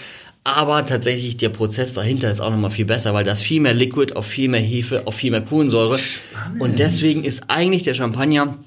[0.45, 3.73] Aber tatsächlich der Prozess dahinter ist auch nochmal viel besser, weil da ist viel mehr
[3.73, 5.97] Liquid, auf viel mehr Hefe, auf viel mehr Kohlensäure.
[5.97, 6.62] Spannend.
[6.62, 8.58] Und deswegen ist eigentlich der Champagner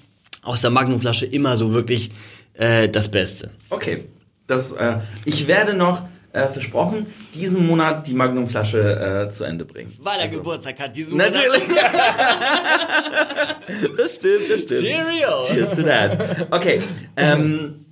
[0.42, 2.10] aus der Magnumflasche immer so wirklich
[2.54, 3.50] äh, das Beste.
[3.68, 4.04] Okay.
[4.46, 6.02] Das, äh, ich werde noch,
[6.36, 9.94] äh, versprochen, diesen Monat die Magnumflasche äh, zu Ende bringen.
[9.98, 11.34] Weil er Geburtstag hat, diesen Monat.
[11.34, 11.62] Natürlich.
[13.96, 14.80] das stimmt, das stimmt.
[14.80, 15.42] Cheerio.
[15.46, 16.46] Cheers to that.
[16.50, 16.82] Okay,
[17.16, 17.85] ähm,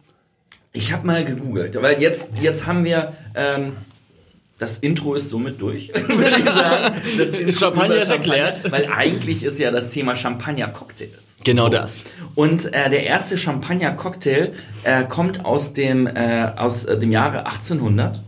[0.75, 3.77] ich habe mal gegoogelt, weil jetzt, jetzt haben wir, ähm,
[4.59, 7.53] das Intro ist somit durch, würde ich sagen.
[7.53, 8.71] Champagner ist erklärt.
[8.71, 11.39] Weil eigentlich ist ja das Thema Champagner-Cocktails.
[11.45, 12.05] Genau das.
[12.35, 18.21] Und äh, der erste Champagner-Cocktail äh, kommt aus dem, äh, aus äh, dem Jahre 1800.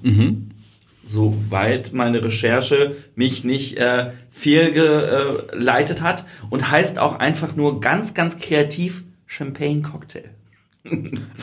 [1.05, 6.25] Soweit meine Recherche mich nicht äh, fehlgeleitet hat.
[6.51, 10.36] Und heißt auch einfach nur ganz, ganz kreativ Champagne-Cocktail.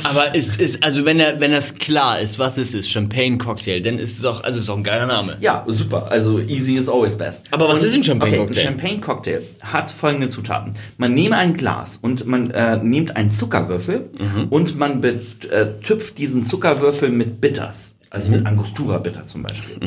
[0.03, 3.81] Aber es ist, also wenn er, wenn das klar ist, was es ist, Champagne Cocktail,
[3.81, 5.37] dann ist es doch, also ist doch ein geiler Name.
[5.41, 6.11] Ja, super.
[6.11, 7.47] Also easy is always best.
[7.51, 8.49] Aber was ist ein Champagne-Cocktail?
[8.49, 10.73] Okay, ein Champagne-Cocktail hat folgende Zutaten.
[10.97, 14.47] Man nehme ein Glas und man äh, nimmt einen Zuckerwürfel Mhm.
[14.49, 17.95] und man betüpft diesen Zuckerwürfel mit Bitters.
[18.09, 18.37] Also Mhm.
[18.37, 19.79] mit Angostura Bitter zum Beispiel.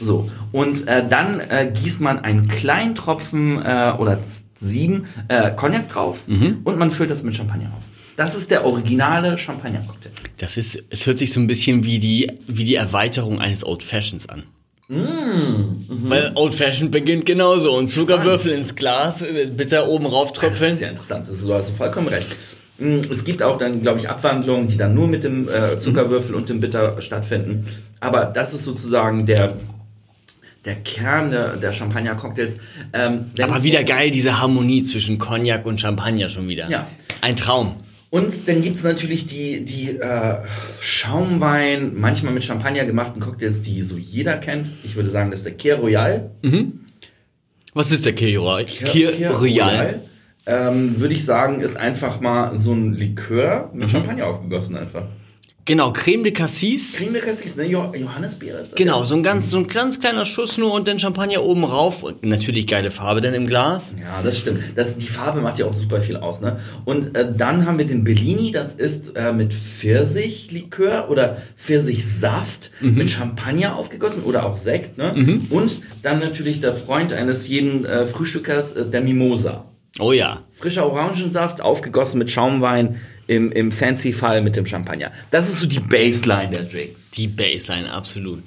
[0.00, 0.30] So.
[0.52, 4.18] Und äh, dann äh, gießt man einen kleinen Tropfen äh, oder
[4.54, 6.60] sieben äh, Cognac drauf Mhm.
[6.64, 7.84] und man füllt das mit Champagner auf.
[8.16, 10.10] Das ist der originale Champagner-Cocktail.
[10.38, 13.82] Das ist, es hört sich so ein bisschen wie die, wie die Erweiterung eines Old
[13.82, 14.44] Fashions an.
[14.88, 20.72] Weil Old Fashioned beginnt genauso und Zuckerwürfel ins Glas, äh, bitter oben Das rauftröpfeln.
[20.74, 22.28] ist ja interessant, das ist, du hast vollkommen recht.
[22.78, 26.34] Mm, Es gibt auch dann, glaube ich, Abwandlungen, die dann nur mit dem äh, Zuckerwürfel
[26.34, 27.66] und dem Bitter stattfinden.
[28.00, 29.56] Aber das ist sozusagen der,
[30.66, 32.58] der Kern der, der Champagner-Cocktails.
[32.92, 36.68] Ähm, Aber wieder geil, diese Harmonie zwischen Cognac und Champagner schon wieder.
[36.68, 36.88] Ja.
[37.22, 37.76] Ein Traum.
[38.14, 40.36] Und dann gibt's natürlich die, die äh,
[40.80, 44.70] Schaumwein, manchmal mit Champagner gemachten Cocktails, die so jeder kennt.
[44.84, 46.30] Ich würde sagen, das ist der Kir Royal.
[47.74, 48.64] Was ist der Kir Royal?
[48.66, 50.00] Kir- Kir Royal.
[50.46, 53.80] Ähm, würde ich sagen, ist einfach mal so ein Likör Mhm.
[53.80, 55.06] mit Champagner aufgegossen einfach.
[55.66, 56.96] Genau, Creme de Cassis.
[56.96, 57.64] Creme de Cassis, ne?
[57.64, 58.74] Jo Johannisbeere ist das.
[58.76, 62.02] Genau, so ein ganz, so ein ganz kleiner Schuss nur und dann Champagner oben rauf
[62.02, 63.94] und natürlich geile Farbe dann im Glas.
[63.98, 64.60] Ja, das stimmt.
[64.74, 66.58] Das, die Farbe macht ja auch super viel aus, ne?
[66.84, 73.08] Und äh, dann haben wir den Bellini, das ist äh, mit Pfirsichlikör oder Pfirsichsaft mit
[73.08, 75.40] Champagner aufgegossen oder auch Sekt, ne?
[75.48, 79.64] Und dann natürlich der Freund eines jeden äh, Frühstückers, äh, der Mimosa.
[80.00, 80.42] Oh ja.
[80.52, 85.12] Frischer Orangensaft, aufgegossen mit Schaumwein, im, im Fancy-Fall mit dem Champagner.
[85.30, 87.10] Das ist so die Baseline der Drinks.
[87.12, 88.42] Die Baseline, absolut.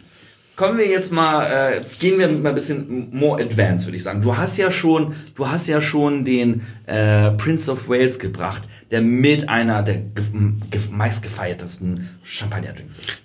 [0.56, 4.02] Kommen wir jetzt mal, äh, jetzt gehen wir mal ein bisschen more advanced, würde ich
[4.04, 4.24] sagen.
[4.24, 9.02] Du hast ja schon, du hast ja schon den äh, Prince of Wales gebracht, der
[9.02, 10.24] mit einer der ge
[10.72, 13.18] ge meistgefeiertesten Champagner-Drinks ist.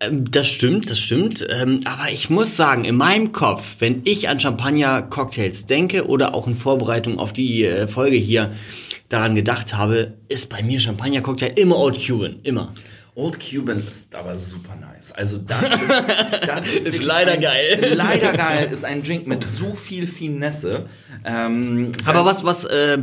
[0.00, 1.46] Ähm, Das stimmt, das stimmt.
[1.50, 6.46] Ähm, aber ich muss sagen, in meinem Kopf, wenn ich an Champagner-Cocktails denke oder auch
[6.46, 8.52] in Vorbereitung auf die äh, Folge hier
[9.10, 12.40] daran gedacht habe, ist bei mir Champagner-Cocktail immer Old Cuban.
[12.42, 12.72] Immer.
[13.16, 15.12] Old Cuban ist aber super nice.
[15.12, 16.02] Also das ist,
[16.46, 17.92] das ist, wirklich leider ein, geil.
[17.94, 20.86] Leider geil ist ein Drink mit so viel Finesse.
[21.24, 23.02] Ähm, Aber was, was, äh,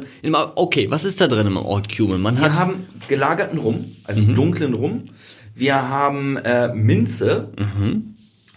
[0.55, 2.21] okay, was ist da drin im Old Cuban?
[2.21, 5.09] Man wir hat, haben gelagerten Rum, also dunklen Rum.
[5.53, 7.49] Wir haben äh, Minze.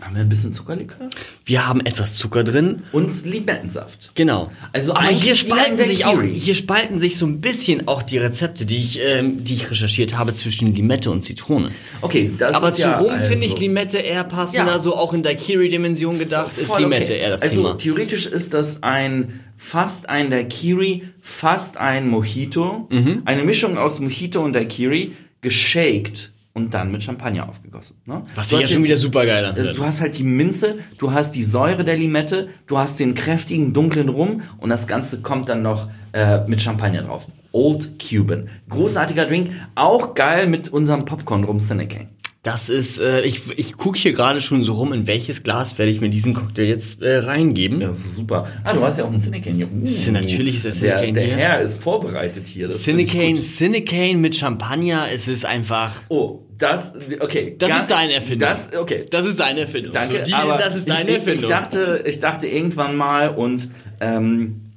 [0.01, 1.09] Haben wir ein bisschen Zuckerlikör?
[1.45, 2.83] wir haben etwas Zucker drin.
[2.93, 4.13] Und Limettensaft.
[4.15, 4.51] Genau.
[4.73, 8.65] Also aber hier spalten sich auch, hier spalten sich so ein bisschen auch die Rezepte,
[8.67, 11.71] die ich, ähm, die ich recherchiert habe zwischen Limette und Zitrone.
[12.01, 14.79] Okay, das Aber ist zu ja Rum also finde ich Limette eher passender, Ja.
[14.79, 17.19] so auch in Daiquiri-Dimension gedacht, ist Voll Limette okay.
[17.21, 17.79] eher das also Thema.
[17.79, 23.23] theoretisch ist das ein fast ein Daiquiri, fast ein Mojito, Mhm.
[23.27, 27.97] eine Mischung aus Mojito und Daiquiri, geshaked und dann mit Champagner aufgegossen.
[28.07, 28.23] Ne?
[28.35, 29.67] Was sich ja schon wieder super geil anhört.
[29.67, 33.15] also du hast halt die Minze, du hast die Säure der Limette, du hast den
[33.15, 37.27] kräftigen dunklen Rum und das Ganze kommt dann noch äh, mit Champagner drauf.
[37.53, 38.49] Old Cuban.
[38.69, 42.09] Großartiger Drink, auch geil mit unserem Popcorn-Rum Cinecane.
[42.43, 45.93] Das ist, äh, ich, ich gucke hier gerade schon so rum, in welches Glas werde
[45.93, 47.83] ich mir diesen Cocktail jetzt äh, reingeben.
[47.83, 48.47] Ja, das ist super.
[48.65, 49.69] Ah, du hast ja auch einen Cinecane hier.
[49.71, 51.37] Uh, natürlich ist der der, Cinecane der hier.
[51.37, 52.69] Herr ist vorbereitet hier.
[52.69, 53.39] Das Cinecane.
[53.39, 57.57] Cinecane mit Champagner, es ist einfach, Oh, das, okay.
[57.59, 58.49] das ist deine Erfindung.
[58.49, 59.05] Das, okay.
[59.11, 59.93] Das ist deine Erfindung.
[59.93, 61.37] Danke, So, die, aber das ist deine ich, Erfindung.
[61.37, 63.69] Ich, ich, dachte, ich dachte irgendwann mal und
[64.01, 64.73] ähm,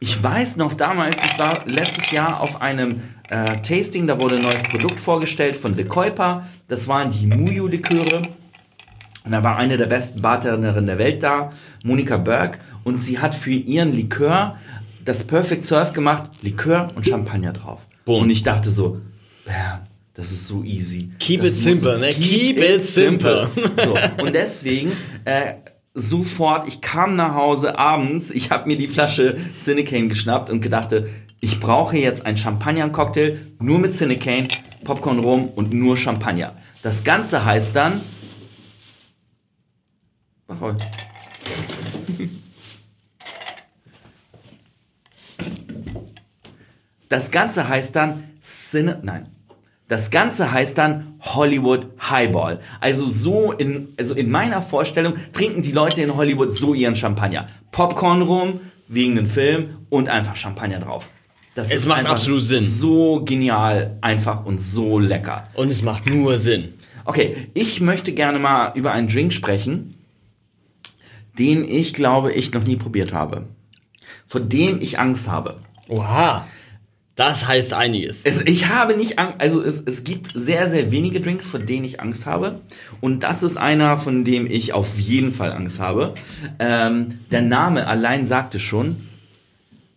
[0.00, 3.02] ich weiß noch damals, ich war letztes Jahr auf einem
[3.34, 6.46] äh, Tasting, da wurde ein neues Produkt vorgestellt von De Kuiper.
[6.68, 8.28] Das waren die Muyu-Liköre.
[9.24, 13.34] Und da war eine der besten Bartenderinnen der Welt da, Monika Berg, und sie hat
[13.34, 14.58] für ihren Likör
[15.04, 17.80] das Perfect Surf gemacht, Likör und Champagner drauf.
[18.04, 18.24] Boom.
[18.24, 19.00] Und ich dachte so,
[19.46, 19.80] bam,
[20.12, 21.10] das ist so easy.
[21.18, 22.12] Keep das it simple, ne?
[22.12, 23.48] Keep it simple.
[23.82, 24.92] So, und deswegen
[25.24, 25.54] äh,
[25.94, 31.08] sofort, ich kam nach Hause abends, ich habe mir die Flasche Cinecane geschnappt und gedachte,
[31.44, 34.48] ich brauche jetzt einen Champagner-Cocktail nur mit Cinecane,
[34.82, 36.56] Popcorn Rum und nur Champagner.
[36.82, 38.00] Das Ganze heißt dann
[40.48, 40.72] Ahoi.
[47.10, 49.26] Das Ganze heißt dann Cine, nein.
[49.86, 52.60] Das Ganze heißt dann Hollywood Highball.
[52.80, 57.48] Also so in, also in meiner Vorstellung trinken die Leute in Hollywood so ihren Champagner.
[57.70, 61.06] Popcorn rum, wegen dem Film und einfach Champagner drauf.
[61.54, 62.60] Das Es macht absolut Sinn.
[62.60, 65.48] So genial, einfach und so lecker.
[65.54, 66.74] Und es macht nur Sinn.
[67.04, 69.94] Okay, ich möchte gerne mal über einen Drink sprechen,
[71.38, 73.46] den ich glaube, ich noch nie probiert habe.
[74.26, 75.56] Vor dem ich Angst habe.
[75.88, 76.46] Oha.
[77.14, 78.22] Das heißt einiges.
[78.24, 81.84] Es, ich habe nicht Angst, also es, es gibt sehr, sehr wenige Drinks, vor denen
[81.84, 82.60] ich Angst habe.
[83.00, 86.14] Und das ist einer, von dem ich auf jeden Fall Angst habe.
[86.58, 89.08] Ähm, der Name allein sagte schon,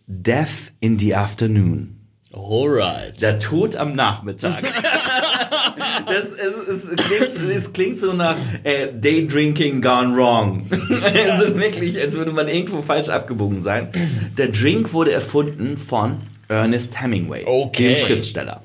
[0.08, 1.94] Death in the Afternoon.
[2.32, 3.20] Alright.
[3.20, 4.62] Der Tod am Nachmittag.
[6.06, 10.66] das, es, es, klingt, es klingt so nach äh, Daydrinking gone wrong.
[10.70, 13.88] also wirklich, als würde man irgendwo falsch abgebogen sein.
[14.36, 17.88] Der Drink wurde erfunden von Ernest Hemingway, Okay.
[17.94, 18.62] dem Schriftsteller.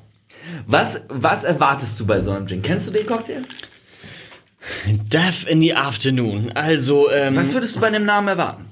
[0.65, 2.63] Was, was erwartest du bei so einem Drink?
[2.63, 3.43] Kennst du den Cocktail?
[4.87, 6.51] Death in the Afternoon.
[6.53, 8.65] Also, ähm, Was würdest du bei dem Namen erwarten?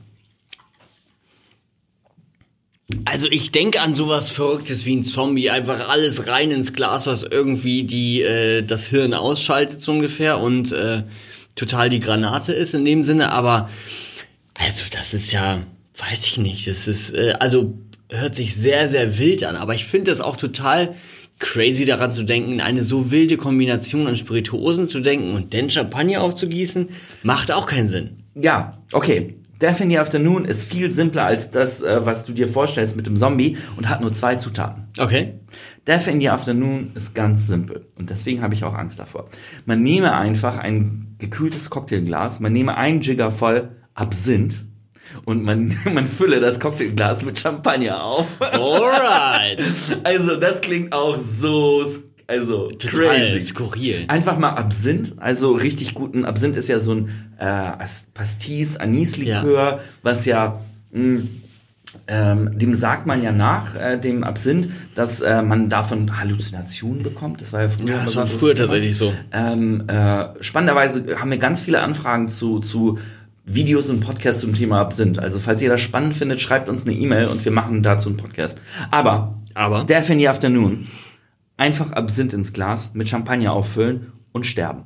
[3.06, 5.50] Also ich denke an sowas Verrücktes wie ein Zombie.
[5.50, 10.40] Einfach alles rein ins Glas, was irgendwie die, äh, das Hirn ausschaltet, so ungefähr.
[10.40, 11.04] Und äh,
[11.56, 13.32] total die Granate ist in dem Sinne.
[13.32, 13.70] Aber,
[14.54, 15.64] also das ist ja,
[15.98, 16.68] weiß ich nicht.
[16.68, 17.74] Das ist, äh, also
[18.10, 19.56] hört sich sehr, sehr wild an.
[19.56, 20.96] Aber ich finde das auch total
[21.40, 26.22] crazy daran zu denken, eine so wilde Kombination an Spirituosen zu denken und dann Champagner
[26.22, 26.90] aufzugießen,
[27.24, 28.24] macht auch keinen Sinn.
[28.36, 29.36] Ja, okay.
[29.62, 33.06] Death in the Afternoon ist viel simpler als das, äh, was du dir vorstellst mit
[33.06, 34.88] dem Zombie und hat nur zwei Zutaten.
[34.98, 35.40] Okay.
[35.88, 39.30] Death in the Afternoon ist ganz simpel und deswegen habe ich auch Angst davor.
[39.66, 44.64] Man nehme einfach ein gekühltes Cocktailglas, man nehme einen Jigger voll Absinth
[45.26, 48.28] und man, man fülle das Cocktailglas mit Champagner auf.
[48.40, 49.62] Alright.
[50.04, 51.86] Also das klingt auch so,
[52.32, 53.40] also Total crazy.
[53.42, 54.06] skurril.
[54.08, 56.26] Einfach mal Absinth, also richtig guten.
[56.26, 61.22] Absinth ist ja so ein äh, As- Pastis, Anislikör, was ja mh,
[62.08, 67.42] ähm, dem sagt man ja nach, äh, dem Absinth, dass äh, man davon Halluzinationen bekommt.
[67.42, 67.90] Das war ja früher.
[67.90, 69.14] Ja, das war früher tatsächlich so.
[69.34, 72.98] Ähm, äh, spannenderweise haben wir ganz viele Anfragen zu, zu
[73.46, 75.20] Videos und Podcasts zum Thema Absinth.
[75.20, 78.18] Also falls ihr das spannend findet, schreibt uns eine E-Mail und wir machen dazu einen
[78.18, 78.62] Podcast.
[78.90, 79.84] Aber, Aber?
[79.84, 80.88] Death in the Afternoon,
[81.62, 84.86] einfach Absinth ins Glas, mit Champagner auffüllen und sterben.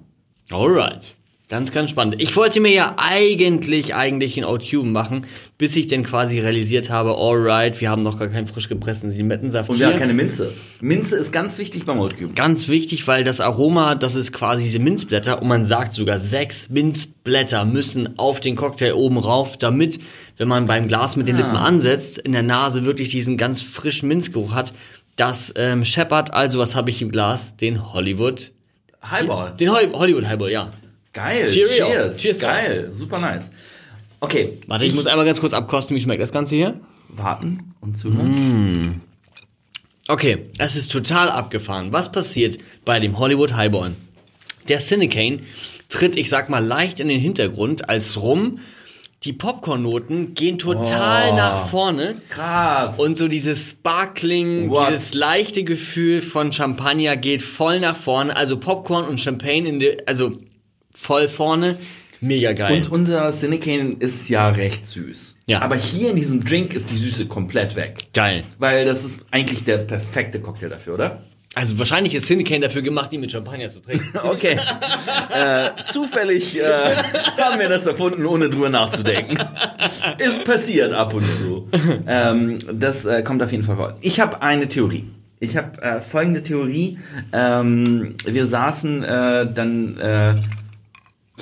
[0.52, 1.16] Alright.
[1.48, 2.20] Ganz, ganz spannend.
[2.22, 5.26] Ich wollte mir ja eigentlich, eigentlich in Oat Cuban machen,
[5.60, 9.70] bis ich dann quasi realisiert habe, alright, wir haben noch gar keinen frisch gepressten Limettensaft
[9.70, 10.54] Und wir haben keine Minze.
[10.82, 12.34] Minze ist ganz wichtig beim Oat Cube.
[12.34, 16.70] Ganz wichtig, weil das Aroma, das ist quasi diese Minzblätter und man sagt sogar, sechs
[16.72, 20.00] Minzblätter müssen auf den Cocktail oben rauf, damit,
[20.38, 24.10] wenn man beim Glas mit den Lippen ansetzt, in der Nase wirklich diesen ganz frischen
[24.10, 24.74] Minzgeruch hat.
[25.16, 27.56] Das ähm, scheppert, also was habe ich im Glas?
[27.56, 28.52] Den Hollywood,
[29.04, 29.56] Highball.
[29.56, 30.74] den Hol Hollywood Highball, ja.
[31.14, 31.48] Geil.
[31.48, 31.86] Cheerio.
[31.86, 32.18] Cheers.
[32.18, 32.88] Cheers, Geil.
[32.92, 33.50] Super nice.
[34.20, 34.60] Okay.
[34.68, 36.82] Warte, ich, muss einmal ganz kurz abkosten, wie schmeckt das Ganze hier?
[37.18, 39.02] warten und zuhören.
[40.08, 41.92] Okay, es ist total abgefahren.
[41.92, 43.94] Was passiert bei dem Hollywood Highball?
[44.68, 45.40] Der Cinecane
[45.90, 48.60] tritt, ich sag mal, leicht in den Hintergrund als rum.
[49.26, 51.36] Die Popcorn-Noten gehen total Oh.
[51.36, 52.16] nach vorne.
[52.30, 53.00] Krass.
[53.00, 54.90] Und so dieses Sparkling, What?
[54.90, 58.36] dieses leichte Gefühl von Champagner geht voll nach vorne.
[58.38, 60.38] Also Popcorn und Champagne in der, also
[60.94, 61.78] voll vorne.
[62.22, 62.78] Mega geil.
[62.78, 65.40] Und unser Cinecane ist ja recht süß.
[65.48, 65.62] Ja.
[65.62, 68.04] Aber hier in diesem Drink ist die Süße komplett weg.
[68.14, 68.44] geil.
[68.60, 71.24] Weil das ist eigentlich der perfekte Cocktail dafür, oder?
[71.56, 74.06] Also wahrscheinlich ist Cinecane dafür gemacht, die mit Champagner zu trinken.
[74.24, 74.60] Okay.
[75.34, 76.64] äh, zufällig äh,
[77.38, 79.38] haben wir das erfunden, ohne drüber nachzudenken.
[80.18, 81.70] Ist passiert ab und zu.
[82.08, 83.98] Ähm, das äh, kommt auf jeden Fall vor.
[84.02, 85.06] Ich habe eine Theorie.
[85.40, 86.98] Ich habe äh, folgende Theorie.
[87.32, 90.36] Ähm, wir saßen äh, dann äh,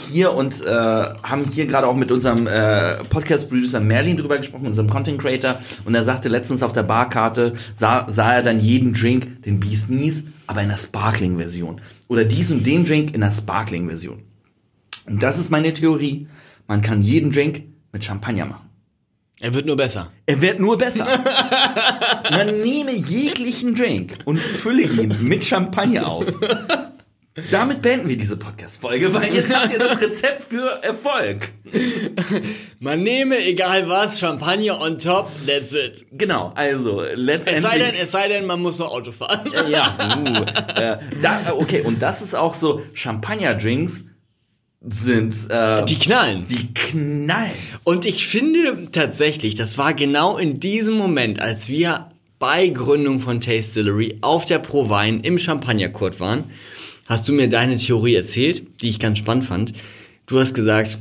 [0.04, 4.89] hier und äh, haben hier gerade auch mit unserem äh, Podcast-Producer Merlin drüber gesprochen, unserem
[4.89, 5.60] Content-Creator.
[5.86, 9.88] Und er sagte letztens auf der Barkarte, sah, sah er dann jeden Drink, den Beast
[9.88, 11.82] Knees, aber in der Sparkling-Version.
[12.08, 14.22] Oder diesen, den Drink in der Sparkling-Version.
[15.06, 16.28] Und das ist meine Theorie.
[16.68, 18.70] Man kann jeden Drink mit Champagner machen.
[19.39, 20.12] Er wird nur besser.
[20.26, 21.06] Er wird nur besser.
[22.32, 26.26] Man nehme jeglichen Drink und fülle ihn mit Champagner auf.
[27.50, 31.50] Damit beenden wir diese Podcast-Folge, weil jetzt habt ihr das Rezept für Erfolg.
[32.80, 36.06] Man nehme, egal was, Champagner on top, that's it.
[36.12, 37.65] Genau, also Es letztendlich.
[37.72, 39.50] sei denn, es sei denn, man muss noch Auto fahren.
[39.67, 44.06] ja, uh, äh, da, okay, und das ist auch so, Champagner-Drinks
[44.88, 46.46] sind, äh, Die knallen.
[46.46, 47.52] die knallen.
[47.84, 53.39] Und ich finde tatsächlich, das war genau in diesem Moment, als wir bei Gründung von
[53.41, 56.52] Tastillery auf der Pro Wein im Champagnerkurt waren,
[57.06, 59.74] hast du mir deine Theorie erzählt, die ich ganz spannend fand.
[60.26, 60.98] Du hast gesagt,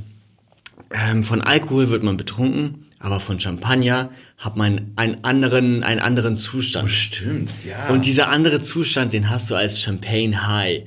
[0.92, 6.36] ähm, von Alkohol wird man betrunken, aber von Champagner hat man einen anderen, einen anderen
[6.36, 6.90] Zustand.
[6.90, 7.88] Stimmt, ja.
[7.88, 10.82] Und dieser andere Zustand, den hast du als Champagne High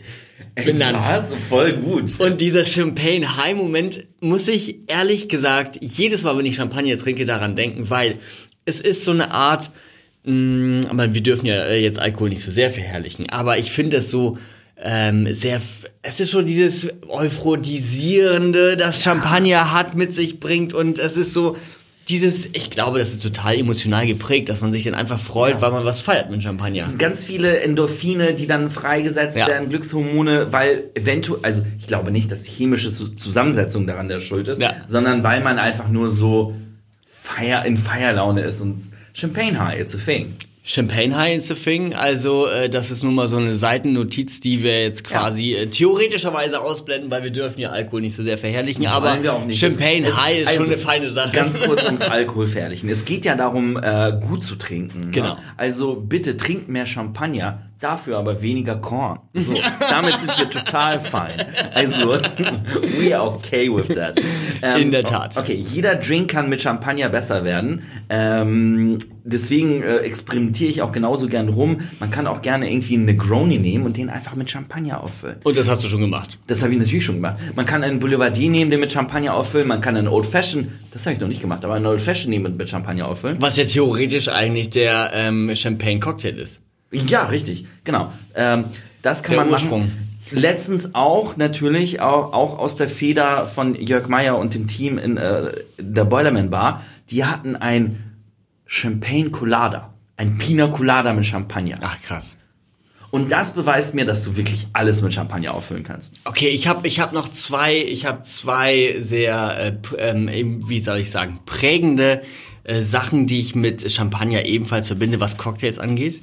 [0.56, 1.06] benannt.
[1.06, 2.20] Ja, so voll gut.
[2.20, 7.26] Und dieser Champagne High Moment muss ich ehrlich gesagt jedes Mal, wenn ich Champagner trinke,
[7.26, 8.20] daran denken, weil
[8.66, 9.72] es ist so eine Art,
[10.24, 13.98] mh, aber wir dürfen ja äh, jetzt Alkohol nicht so sehr verherrlichen, aber ich finde
[13.98, 14.38] es so
[14.88, 15.60] ähm, sehr,
[16.04, 21.58] es ist so dieses Euphrodisierende, das Champagner hat, mit sich bringt und es ist so
[22.08, 25.72] dieses, ich glaube, das ist total emotional geprägt, dass man sich dann einfach freut, weil
[25.72, 26.78] man was feiert mit Champagner.
[26.78, 29.48] Es sind ganz viele Endorphine, die dann freigesetzt Ja.
[29.48, 34.20] werden, Glückshormone, weil eventuell, also ich glaube nicht, dass die chemische Zu- Zusammensetzung daran der
[34.20, 34.76] Schuld ist, Ja.
[34.88, 36.54] sondern weil man einfach nur so
[37.08, 38.82] Feier, in Feierlaune ist und
[39.14, 40.36] Champagne High, it's a thing.
[40.68, 44.64] Champagne High is a thing, also äh, das ist nun mal so eine Seitennotiz, die
[44.64, 48.88] wir jetzt quasi äh, theoretischerweise ausblenden, weil wir dürfen ja Alkohol nicht so sehr verherrlichen,
[48.88, 49.60] aber auch nicht.
[49.60, 51.32] Champagne Es- High ist also, schon eine feine Sache.
[51.34, 52.90] Ganz kurz ums Alkohol verherrlichen.
[52.90, 55.12] Es geht ja darum, äh, gut zu trinken.
[55.12, 55.36] Genau.
[55.36, 55.38] Ne?
[55.56, 59.20] Also bitte trinkt mehr Champagner, dafür aber weniger Korn.
[59.46, 59.54] So,
[59.90, 61.46] damit sind wir total fein.
[61.74, 62.14] Also,
[63.00, 64.20] we are okay with that.
[64.64, 65.38] Ähm, In der Tat.
[65.38, 67.84] Okay, jeder Drink kann mit Champagner besser werden.
[68.10, 71.82] Ähm, deswegen äh, experimentiere ich auch genauso gern rum.
[72.00, 75.38] Man kann auch gerne irgendwie einen Negroni nehmen und den einfach mit Champagner auffüllen.
[75.44, 76.40] Und das hast du schon gemacht.
[76.48, 77.38] Das habe ich natürlich schon gemacht.
[77.56, 79.68] Man kann einen Boulevardier nehmen, den mit Champagner auffüllen.
[79.68, 82.30] Man kann einen Old Fashioned, das habe ich noch nicht gemacht, aber einen Old Fashioned
[82.30, 83.38] nehmen und mit Champagner auffüllen.
[83.42, 86.60] Was ja theoretisch eigentlich der ähm, Champagne Cocktail ist.
[86.92, 88.12] Ja, richtig, genau.
[88.36, 88.66] Ähm,
[89.02, 89.82] das kann Der man Ursprung.
[89.82, 90.18] machen.
[90.32, 95.18] Letztens auch natürlich auch, auch aus der Feder von Jörg Meyer und dem Team in
[95.18, 96.84] äh, der Boilerman Bar.
[97.12, 98.16] Die hatten ein
[98.66, 101.78] Champagne Colada, ein Pina Colada mit Champagner.
[101.82, 102.38] Ach krass.
[103.12, 106.16] Und das beweist mir, dass du wirklich alles mit Champagner auffüllen kannst.
[106.26, 110.98] Okay, ich habe ich hab noch zwei, ich habe zwei sehr, äh, ähm, wie soll
[110.98, 112.24] ich sagen, prägende
[112.64, 116.22] äh, Sachen, die ich mit Champagner ebenfalls verbinde, was Cocktails angeht.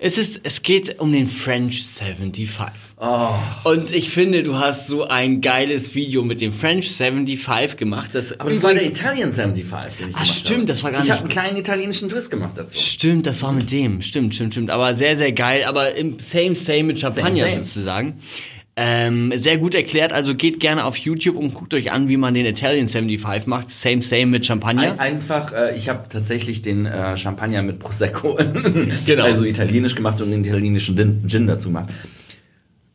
[0.00, 2.48] Es ist, es geht um den French 75.
[2.98, 3.30] Oh.
[3.64, 8.10] Und ich finde, du hast so ein geiles Video mit dem French 75 gemacht.
[8.12, 10.64] Das Aber das war der Italian 75, den ich Ah, gemacht stimmt, habe.
[10.66, 12.78] das war gar Ich nicht- habe einen kleinen italienischen Twist gemacht dazu.
[12.78, 14.00] Stimmt, das war mit dem.
[14.00, 14.70] Stimmt, stimmt, stimmt.
[14.70, 15.64] Aber sehr, sehr geil.
[15.64, 17.62] Aber im Same, same mit Champagner Same, same.
[17.64, 18.20] sozusagen.
[18.80, 22.32] Ähm, sehr gut erklärt, also geht gerne auf YouTube und guckt euch an, wie man
[22.32, 23.70] den Italian 75 macht.
[23.72, 24.92] Same, same mit Champagner.
[24.92, 28.38] Ein, einfach, äh, ich habe tatsächlich den äh, Champagner mit Prosecco,
[29.06, 29.24] Genau.
[29.24, 31.88] also italienisch gemacht und einen italienischen Gin, Gin dazu gemacht.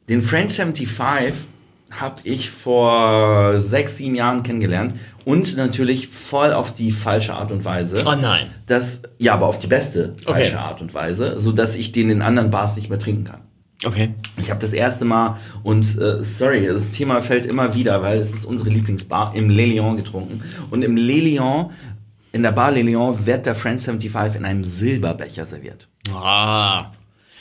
[0.07, 1.33] Den French 75
[1.91, 7.65] habe ich vor sechs, sieben Jahren kennengelernt und natürlich voll auf die falsche Art und
[7.65, 8.03] Weise.
[8.05, 8.47] Oh nein.
[8.67, 10.57] Das, ja, aber auf die beste falsche Okay.
[10.63, 13.41] Art und Weise, so dass ich den in anderen Bars nicht mehr trinken kann.
[13.85, 14.13] Okay.
[14.37, 18.33] Ich habe das erste Mal und äh, sorry, das Thema fällt immer wieder, weil es
[18.33, 21.71] ist unsere Lieblingsbar im Le Lion getrunken und im Le Lion
[22.31, 25.87] in der Bar Le Lion wird der French 75 in einem Silberbecher serviert.
[26.11, 26.91] Ah.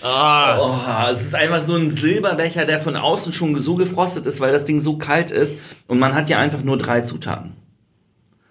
[0.03, 0.59] Ah.
[0.59, 4.53] Oh, es ist einfach so ein Silberbecher, der von außen schon so gefrostet ist, weil
[4.53, 7.53] das Ding so kalt ist und man hat ja einfach nur drei Zutaten.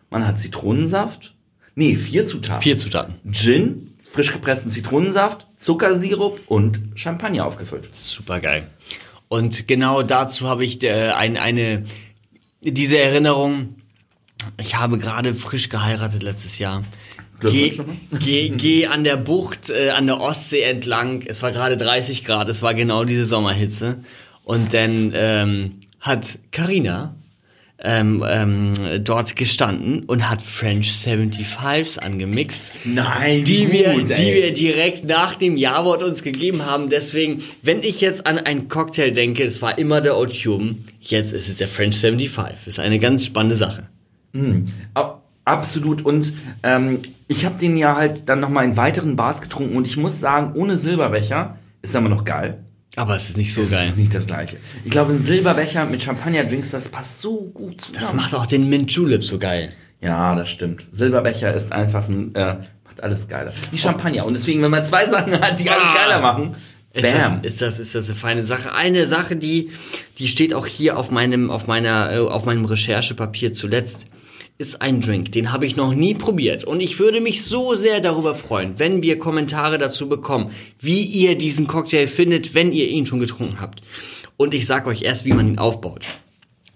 [0.09, 1.35] Man hat Zitronensaft,
[1.75, 2.61] nee, vier Zutaten.
[2.61, 3.15] Vier Zutaten.
[3.31, 7.95] Gin, frisch gepressten Zitronensaft, Zuckersirup und Champagner aufgefüllt.
[7.95, 8.67] Super geil.
[9.29, 11.85] Und genau dazu habe ich äh, ein, eine,
[12.59, 13.77] diese Erinnerung.
[14.57, 16.83] Ich habe gerade frisch geheiratet letztes Jahr.
[17.39, 17.73] Geh,
[18.11, 21.23] geh, geh an der Bucht, äh, an der Ostsee entlang.
[21.25, 24.03] Es war gerade 30 Grad, es war genau diese Sommerhitze.
[24.43, 27.15] Und dann ähm, hat Karina
[27.83, 28.73] ähm, ähm,
[29.03, 34.35] dort gestanden und hat French 75s angemixt Nein, die wie wir, gut, die ey.
[34.43, 36.89] wir direkt nach dem Ja-Wort uns gegeben haben.
[36.89, 41.33] Deswegen, wenn ich jetzt an einen Cocktail denke, es war immer der Old Cuban, jetzt
[41.33, 42.67] ist es der French 75.
[42.67, 43.87] Ist eine ganz spannende Sache.
[44.93, 46.05] Ab- Absolut.
[46.05, 49.97] Und ähm, ich habe den ja halt dann nochmal in weiteren Bars getrunken und ich
[49.97, 52.59] muss sagen, ohne Silberbecher ist er immer noch geil.
[52.97, 53.87] Aber es ist nicht so Das geil.
[53.87, 54.57] ist nicht das gleiche.
[54.83, 57.99] Ich glaube, ein Silberbecher mit Champagner-Drinks, das passt so gut zusammen.
[58.01, 59.71] Das macht auch den Mint Julep so geil.
[60.01, 60.85] ja, das stimmt.
[60.91, 63.53] Silberbecher ist einfach ein, äh, macht alles geiler.
[63.71, 64.25] Wie Champagner.
[64.25, 65.93] Und deswegen, wenn man zwei Sachen hat, die alles Ah.
[65.95, 66.51] geiler machen,
[66.93, 68.73] Ist das, ist das, ist das eine feine Sache?
[68.73, 69.69] Eine Sache, die,
[70.19, 74.07] die steht auch hier auf meinem, auf meiner, äh, auf meinem Recherchepapier zuletzt,
[74.61, 75.31] ist ein Drink.
[75.31, 76.63] Den habe ich noch nie probiert.
[76.63, 81.35] Und ich würde mich so sehr darüber freuen, wenn wir Kommentare dazu bekommen, wie ihr
[81.35, 83.81] diesen Cocktail findet, wenn ihr ihn schon getrunken habt.
[84.37, 86.05] Und ich sag euch erst, wie man ihn aufbaut.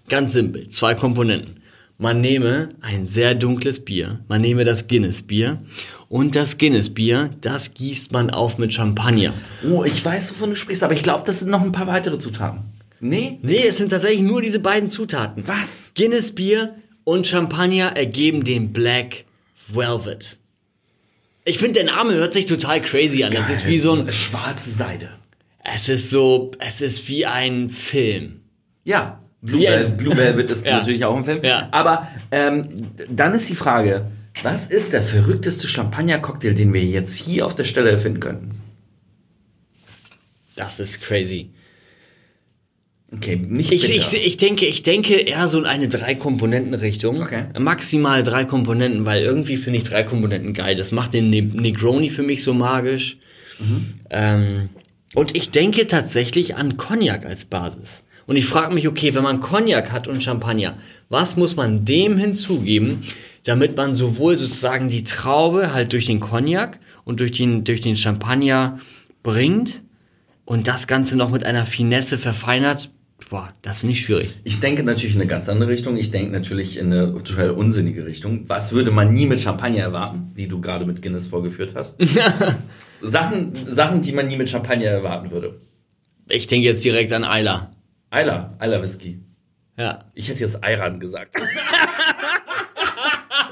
[0.08, 1.60] Ganz simpel, zwei Komponenten.
[1.98, 5.62] Man nehme ein sehr dunkles Bier, man nehme das Guinness-Bier
[6.10, 9.32] und das Guinness-Bier, das gießt man auf mit Champagner.
[9.66, 12.18] Oh, ich weiß, wovon du sprichst, aber ich glaube, das sind noch ein paar weitere
[12.18, 12.60] Zutaten.
[13.00, 13.38] Nee?
[13.42, 15.46] Nee, es sind tatsächlich nur diese beiden Zutaten.
[15.46, 15.92] Was?
[15.94, 16.74] Guinness Bier
[17.06, 19.24] und Champagner ergeben den Black
[19.68, 20.38] Velvet.
[21.44, 23.30] Ich finde, der Name hört sich total crazy an.
[23.30, 25.10] Das ist wie so ein, Schwarze Seide.
[25.62, 28.40] es ist so, es ist wie ein Film.
[28.82, 30.78] Ja, Blue, Wie Vel ein- Blue Velvet ist Ja.
[30.78, 31.44] natürlich auch ein Film.
[31.44, 31.68] Ja.
[31.70, 34.10] Aber ähm, dann ist die Frage,
[34.42, 38.60] was ist der verrückteste Champagner-Cocktail, den wir jetzt hier auf der Stelle erfinden könnten?
[40.56, 41.50] Das ist crazy.
[43.14, 47.22] Okay, nicht Ich, ich, ich denke, ich denke eher so in eine Drei-Komponenten-Richtung.
[47.22, 47.44] Okay.
[47.58, 50.74] Maximal drei Komponenten, weil irgendwie finde ich drei Komponenten geil.
[50.74, 53.18] Das macht den Ne- Negroni für mich so magisch.
[53.60, 53.94] Mhm.
[54.10, 54.68] Ähm,
[55.14, 58.02] und ich denke tatsächlich an Cognac als Basis.
[58.26, 60.76] Und ich frage mich, okay, wenn man Cognac hat und Champagner,
[61.08, 63.04] was muss man dem hinzugeben,
[63.44, 67.96] damit man sowohl sozusagen die Traube halt durch den Cognac und durch den, durch den
[67.96, 68.80] Champagner
[69.22, 69.82] bringt
[70.44, 72.90] und das Ganze noch mit einer Finesse verfeinert?
[73.30, 74.36] Boah, das finde ich schwierig.
[74.44, 75.96] Ich denke natürlich in eine ganz andere Richtung.
[75.96, 78.48] Ich denke natürlich in eine total unsinnige Richtung.
[78.48, 81.96] Was würde man nie mit Champagner erwarten, wie du gerade mit Guinness vorgeführt hast?
[83.02, 85.60] Sachen, Sachen, die man nie mit Champagner erwarten würde.
[86.28, 87.72] Ich denke jetzt direkt an Ayla.
[88.10, 89.20] Eiler, Eiler Whisky.
[89.76, 90.04] Ja.
[90.14, 91.36] Ich hätte jetzt Ayran gesagt.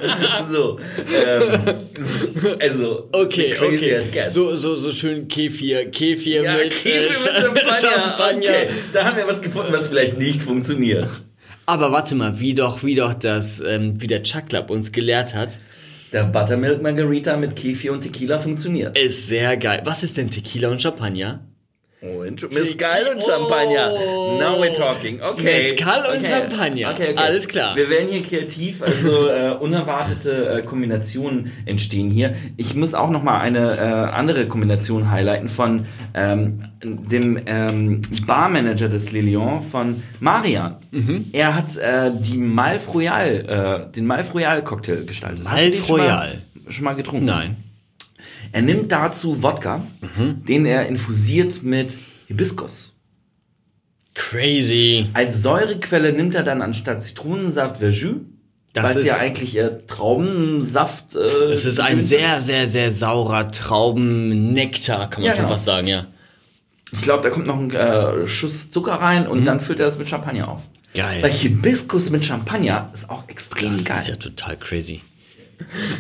[0.51, 1.61] so, ähm,
[1.97, 4.29] so, also, Okay, okay.
[4.29, 7.91] So, so, so schön Kefir, Kefir ja, mit, Kefir äh, mit Champagner.
[7.91, 8.41] Champagner.
[8.41, 11.09] Okay, da haben wir was gefunden, was vielleicht nicht funktioniert.
[11.67, 15.35] Aber warte mal, wie doch, wie doch das, ähm, wie der Chuck Club uns gelehrt
[15.35, 15.61] hat,
[16.13, 18.97] Der Buttermilk Margarita mit Kefir und Tequila funktioniert.
[18.99, 19.81] ist sehr geil.
[19.85, 21.41] Was ist denn Tequila und Champagner?
[22.05, 23.93] Und Mezcal und Champagner.
[24.39, 25.21] Now we're talking.
[25.23, 25.43] Okay.
[25.43, 26.27] Mezcal und okay.
[26.27, 26.91] Champagner.
[26.91, 27.15] Okay, okay.
[27.17, 27.75] Alles klar.
[27.77, 32.35] Wir werden hier kreativ, also äh, unerwartete äh, Kombinationen entstehen hier.
[32.59, 38.91] Ich muss auch noch mal eine äh, andere Kombination highlighten von ähm, dem ähm, Barmanager
[38.91, 40.77] des Lilion von Marian.
[40.91, 41.31] Mhm.
[41.33, 45.43] Er hat äh, die Malf Royal, äh, den Malf Royal Cocktail gestaltet.
[45.43, 46.43] Malf schon Royal?
[46.69, 47.25] Schon mal getrunken?
[47.25, 47.64] Nein.
[48.55, 50.45] Er nimmt dazu Wodka, Mhm.
[50.45, 51.99] den er infusiert mit
[52.29, 52.93] Hibiskus.
[54.15, 55.07] Crazy.
[55.13, 58.17] Als Säurequelle nimmt er dann anstatt Zitronensaft Verjus,
[58.73, 61.17] Das ist- ja eigentlich äh, Traubensaft.
[61.17, 61.19] Äh,
[61.53, 65.55] Es ist ein sehr, sehr, sehr saurer Traubennektar, kann man Ja, schon genau.
[65.55, 66.07] fast sagen, ja.
[66.93, 69.99] Ich glaube, da kommt noch ein äh, Schuss Zucker rein und dann füllt er das
[69.99, 70.63] mit Champagner auf.
[70.95, 71.25] Geil.
[71.25, 73.97] Weil Hibiskus mit Champagner ist auch extrem Das geil.
[73.99, 75.03] ist ja total crazy.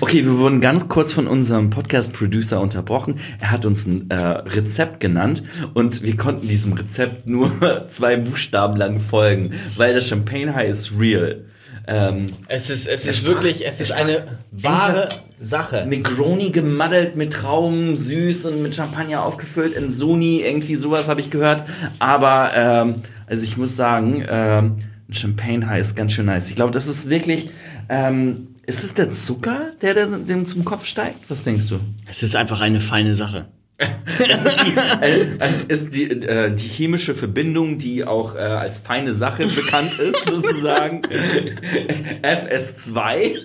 [0.00, 3.16] Okay, wir wurden ganz kurz von unserem Podcast-Producer unterbrochen.
[3.40, 5.42] Er hat uns ein äh, Rezept genannt
[5.74, 7.52] und wir konnten diesem Rezept nur
[7.88, 11.44] zwei Buchstaben lang folgen, weil das Champagne High ist real.
[11.86, 15.06] Ähm, Es ist, es ist wirklich, es ist eine wahre
[15.38, 15.84] Sache.
[15.86, 19.74] Negroni gemaddelt mit Trauben, süß und mit Champagner aufgefüllt.
[19.74, 21.64] In Sony irgendwie sowas habe ich gehört.
[21.98, 22.94] Aber ähm,
[23.26, 24.76] also ich muss sagen, ähm,
[25.08, 26.48] ein Champagne High ist ganz schön nice.
[26.48, 27.50] Ich glaube, das ist wirklich.
[27.90, 31.28] Ähm, ist es der Zucker, der dem zum Kopf steigt?
[31.28, 31.80] Was denkst du?
[32.08, 33.48] Es ist einfach eine feine Sache.
[34.28, 34.72] Es ist die,
[35.04, 39.98] äh, es ist die, äh, die chemische Verbindung, die auch äh, als feine Sache bekannt
[39.98, 41.02] ist, sozusagen.
[42.22, 43.38] FS2.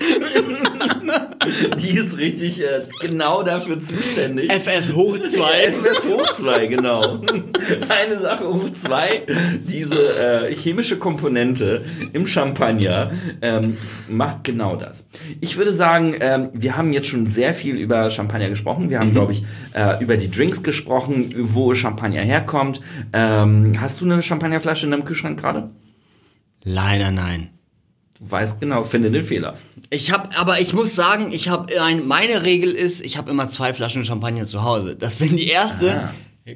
[1.77, 4.51] die ist richtig äh, genau dafür zuständig.
[4.51, 5.39] FS hoch 2.
[5.39, 7.01] FS hoch 2, genau.
[7.87, 9.23] Feine Sache hoch 2.
[9.63, 11.83] Diese äh, chemische Komponente
[12.13, 13.11] im Champagner
[13.41, 13.77] ähm,
[14.07, 15.07] macht genau das.
[15.41, 18.89] Ich würde sagen, ähm, wir haben jetzt schon sehr viel über Champagner gesprochen.
[18.89, 22.81] Wir haben, glaube ich, äh, über die Drinks gesprochen, wo Champagner herkommt.
[23.13, 25.69] Ähm, hast du eine Champagnerflasche in deinem Kühlschrank gerade?
[26.63, 27.49] Leider nein.
[28.19, 29.57] Du weißt genau, finde den Fehler.
[29.89, 33.47] Ich habe, aber ich muss sagen, ich habe ein, meine Regel ist, ich habe immer
[33.49, 34.95] zwei Flaschen Champagner zu Hause.
[34.95, 36.13] Dass wenn die erste Ah.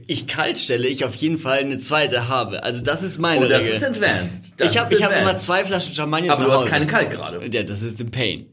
[0.08, 2.64] ich kalt stelle, ich auf jeden Fall eine zweite habe.
[2.64, 3.78] Also das ist meine Oh, das Regel.
[3.78, 4.44] ist advanced.
[4.58, 5.46] Das ich habe ist ich hab immer advanced.
[5.46, 6.64] zwei Flaschen Champagner Aber zu du Hause.
[6.66, 8.46] hast keine kalt gerade, Ja, das ist im Pain.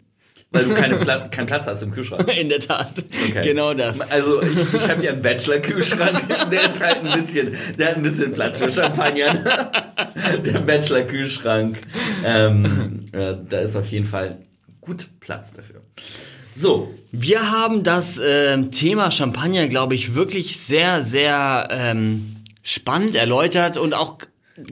[0.53, 2.29] Weil du keine Pla keinen Platz hast im Kühlschrank.
[2.41, 2.93] In der Tat.
[3.29, 3.43] Okay.
[3.43, 4.01] Genau das.
[4.01, 6.21] Also ich, ich habe ja einen Bachelor-Kühlschrank,
[6.51, 9.71] der ist halt ein bisschen, der hat ein bisschen Platz für Champagner.
[10.45, 11.79] Der Bachelor-Kühlschrank,
[12.25, 14.39] ähm, äh, da ist auf jeden Fall
[14.81, 15.83] gut Platz dafür.
[16.55, 23.77] So, Wir haben das ähm, Thema Champagner, glaube ich, wirklich sehr, sehr ähm, spannend erläutert
[23.77, 24.19] und auch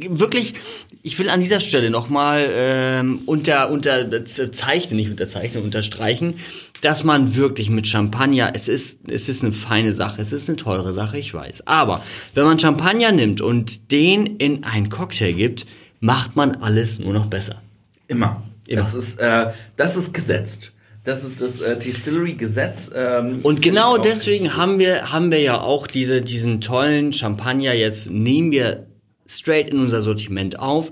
[0.08, 0.54] wirklich,
[1.02, 6.34] ich will an dieser Stelle nochmal ähm, unter, unterzeichnen, nicht unterzeichnen, unterstreichen,
[6.80, 10.56] dass man wirklich mit Champagner, es ist, es ist eine feine Sache, es ist eine
[10.56, 11.66] teure Sache, ich weiß.
[11.66, 12.02] Aber
[12.34, 15.66] wenn man Champagner nimmt und den in einen Cocktail gibt,
[16.00, 17.60] macht man alles nur noch besser.
[18.06, 18.42] immer.
[18.68, 18.82] Immer.
[18.82, 20.72] Das ist, äh, das ist gesetzt.
[21.02, 22.90] Das ist das äh, Distillery-Gesetz.
[22.94, 28.10] Ähm, Und genau deswegen haben wir, haben wir ja auch diese, diesen tollen Champagner jetzt,
[28.10, 28.86] nehmen wir
[29.28, 30.90] straight in unser Sortiment auf,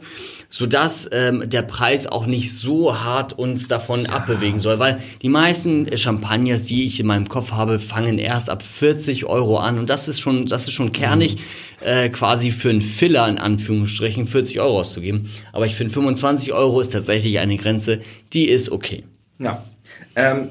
[0.48, 4.78] sodass ähm, der Preis auch nicht so hart uns davon abbewegen soll.
[4.78, 9.56] Weil die meisten Champagners, die ich in meinem Kopf habe, fangen erst ab 40 Euro
[9.58, 9.78] an.
[9.78, 11.38] Und das ist schon, das ist schon kernig,
[11.80, 15.30] äh, quasi für einen Filler in Anführungsstrichen 40 Euro auszugeben.
[15.52, 18.00] Aber ich finde 25 Euro ist tatsächlich eine Grenze,
[18.32, 19.04] die ist okay.
[19.38, 19.64] Ja.
[20.14, 20.48] Ähm,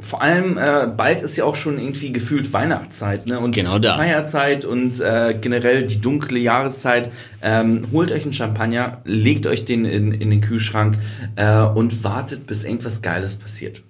[0.00, 3.38] vor allem, äh, bald ist ja auch schon irgendwie gefühlt Weihnachtszeit, ne?
[3.40, 3.96] Und Genau da.
[3.96, 7.10] Feierzeit und äh, generell die dunkle Jahreszeit.
[7.42, 10.98] Ähm, holt euch einen Champagner, legt euch den in, in den Kühlschrank
[11.36, 13.82] äh, und wartet, bis irgendwas Geiles passiert.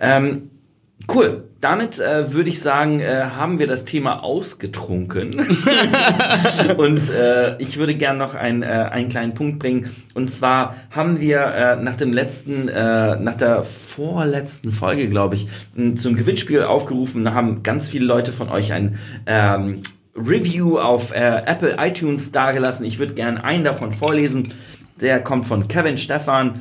[0.00, 0.50] Ähm,
[1.12, 1.44] cool.
[1.64, 5.34] Damit äh, würde ich sagen, äh, haben wir das Thema ausgetrunken.
[6.76, 9.88] Und äh, ich würde gern noch einen, äh, einen kleinen Punkt bringen.
[10.12, 15.48] Und zwar haben wir äh, nach dem letzten, äh, nach der vorletzten Folge, glaube ich,
[15.96, 17.24] zum Gewinnspiel aufgerufen.
[17.24, 19.80] Da haben ganz viele Leute von euch ein ähm,
[20.14, 22.84] Review auf äh, Apple iTunes dargelassen.
[22.84, 24.52] Ich würde gern einen davon vorlesen.
[25.00, 26.60] Der kommt von Kevin Stefan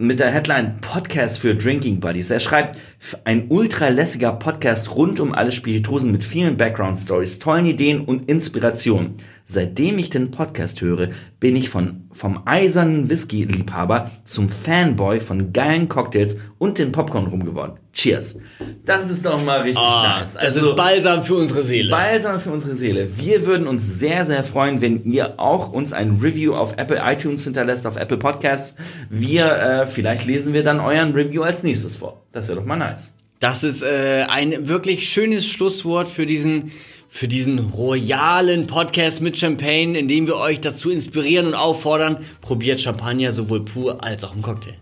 [0.00, 2.30] mit der Headline Podcast für Drinking Buddies.
[2.30, 2.78] Er schreibt,
[3.24, 9.16] ein ultralässiger Podcast rund um alle Spirituosen mit vielen Background-Stories, tollen Ideen und Inspirationen.
[9.52, 11.08] Seitdem ich den Podcast höre,
[11.40, 17.74] bin ich von, vom eisernen Whisky-Liebhaber zum Fanboy von geilen Cocktails und den Popcorn rumgeworden.
[17.92, 18.36] Cheers.
[18.84, 19.96] Das ist doch mal richtig nice.
[19.96, 21.90] Ah, das Also- ist balsam für unsere Seele.
[21.90, 23.08] Balsam für unsere Seele.
[23.18, 27.42] Wir würden uns sehr, sehr freuen, wenn ihr auch uns ein Review auf Apple iTunes
[27.42, 28.76] hinterlässt, auf Apple Podcasts.
[29.08, 32.22] Wir, äh, vielleicht lesen wir dann euren Review als nächstes vor.
[32.30, 33.12] Das wäre doch mal nice.
[33.40, 36.70] Das ist äh, ein wirklich schönes Schlusswort für diesen,
[37.10, 42.80] für diesen royalen Podcast mit Champagne, in dem wir euch dazu inspirieren und auffordern, probiert
[42.80, 44.76] Champagner sowohl pur als auch im Cocktail.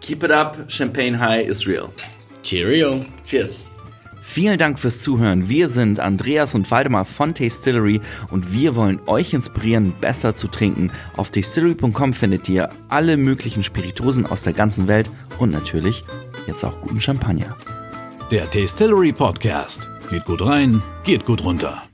[0.00, 0.56] Keep it up.
[0.68, 1.88] Champagne High is real.
[2.42, 3.04] Cheerio!
[3.24, 3.68] Cheers.
[4.22, 5.48] Vielen Dank fürs Zuhören.
[5.48, 10.92] Wir sind Andreas und Waldemar von Tastillery und wir wollen euch inspirieren, besser zu trinken.
[11.16, 16.04] Auf tastillery.com findet ihr alle möglichen Spirituosen aus der ganzen Welt und natürlich
[16.46, 17.56] jetzt auch guten Champagner.
[18.30, 19.91] Der Tastillery Podcast.
[20.12, 21.84] Geht gut rein, geht gut runter.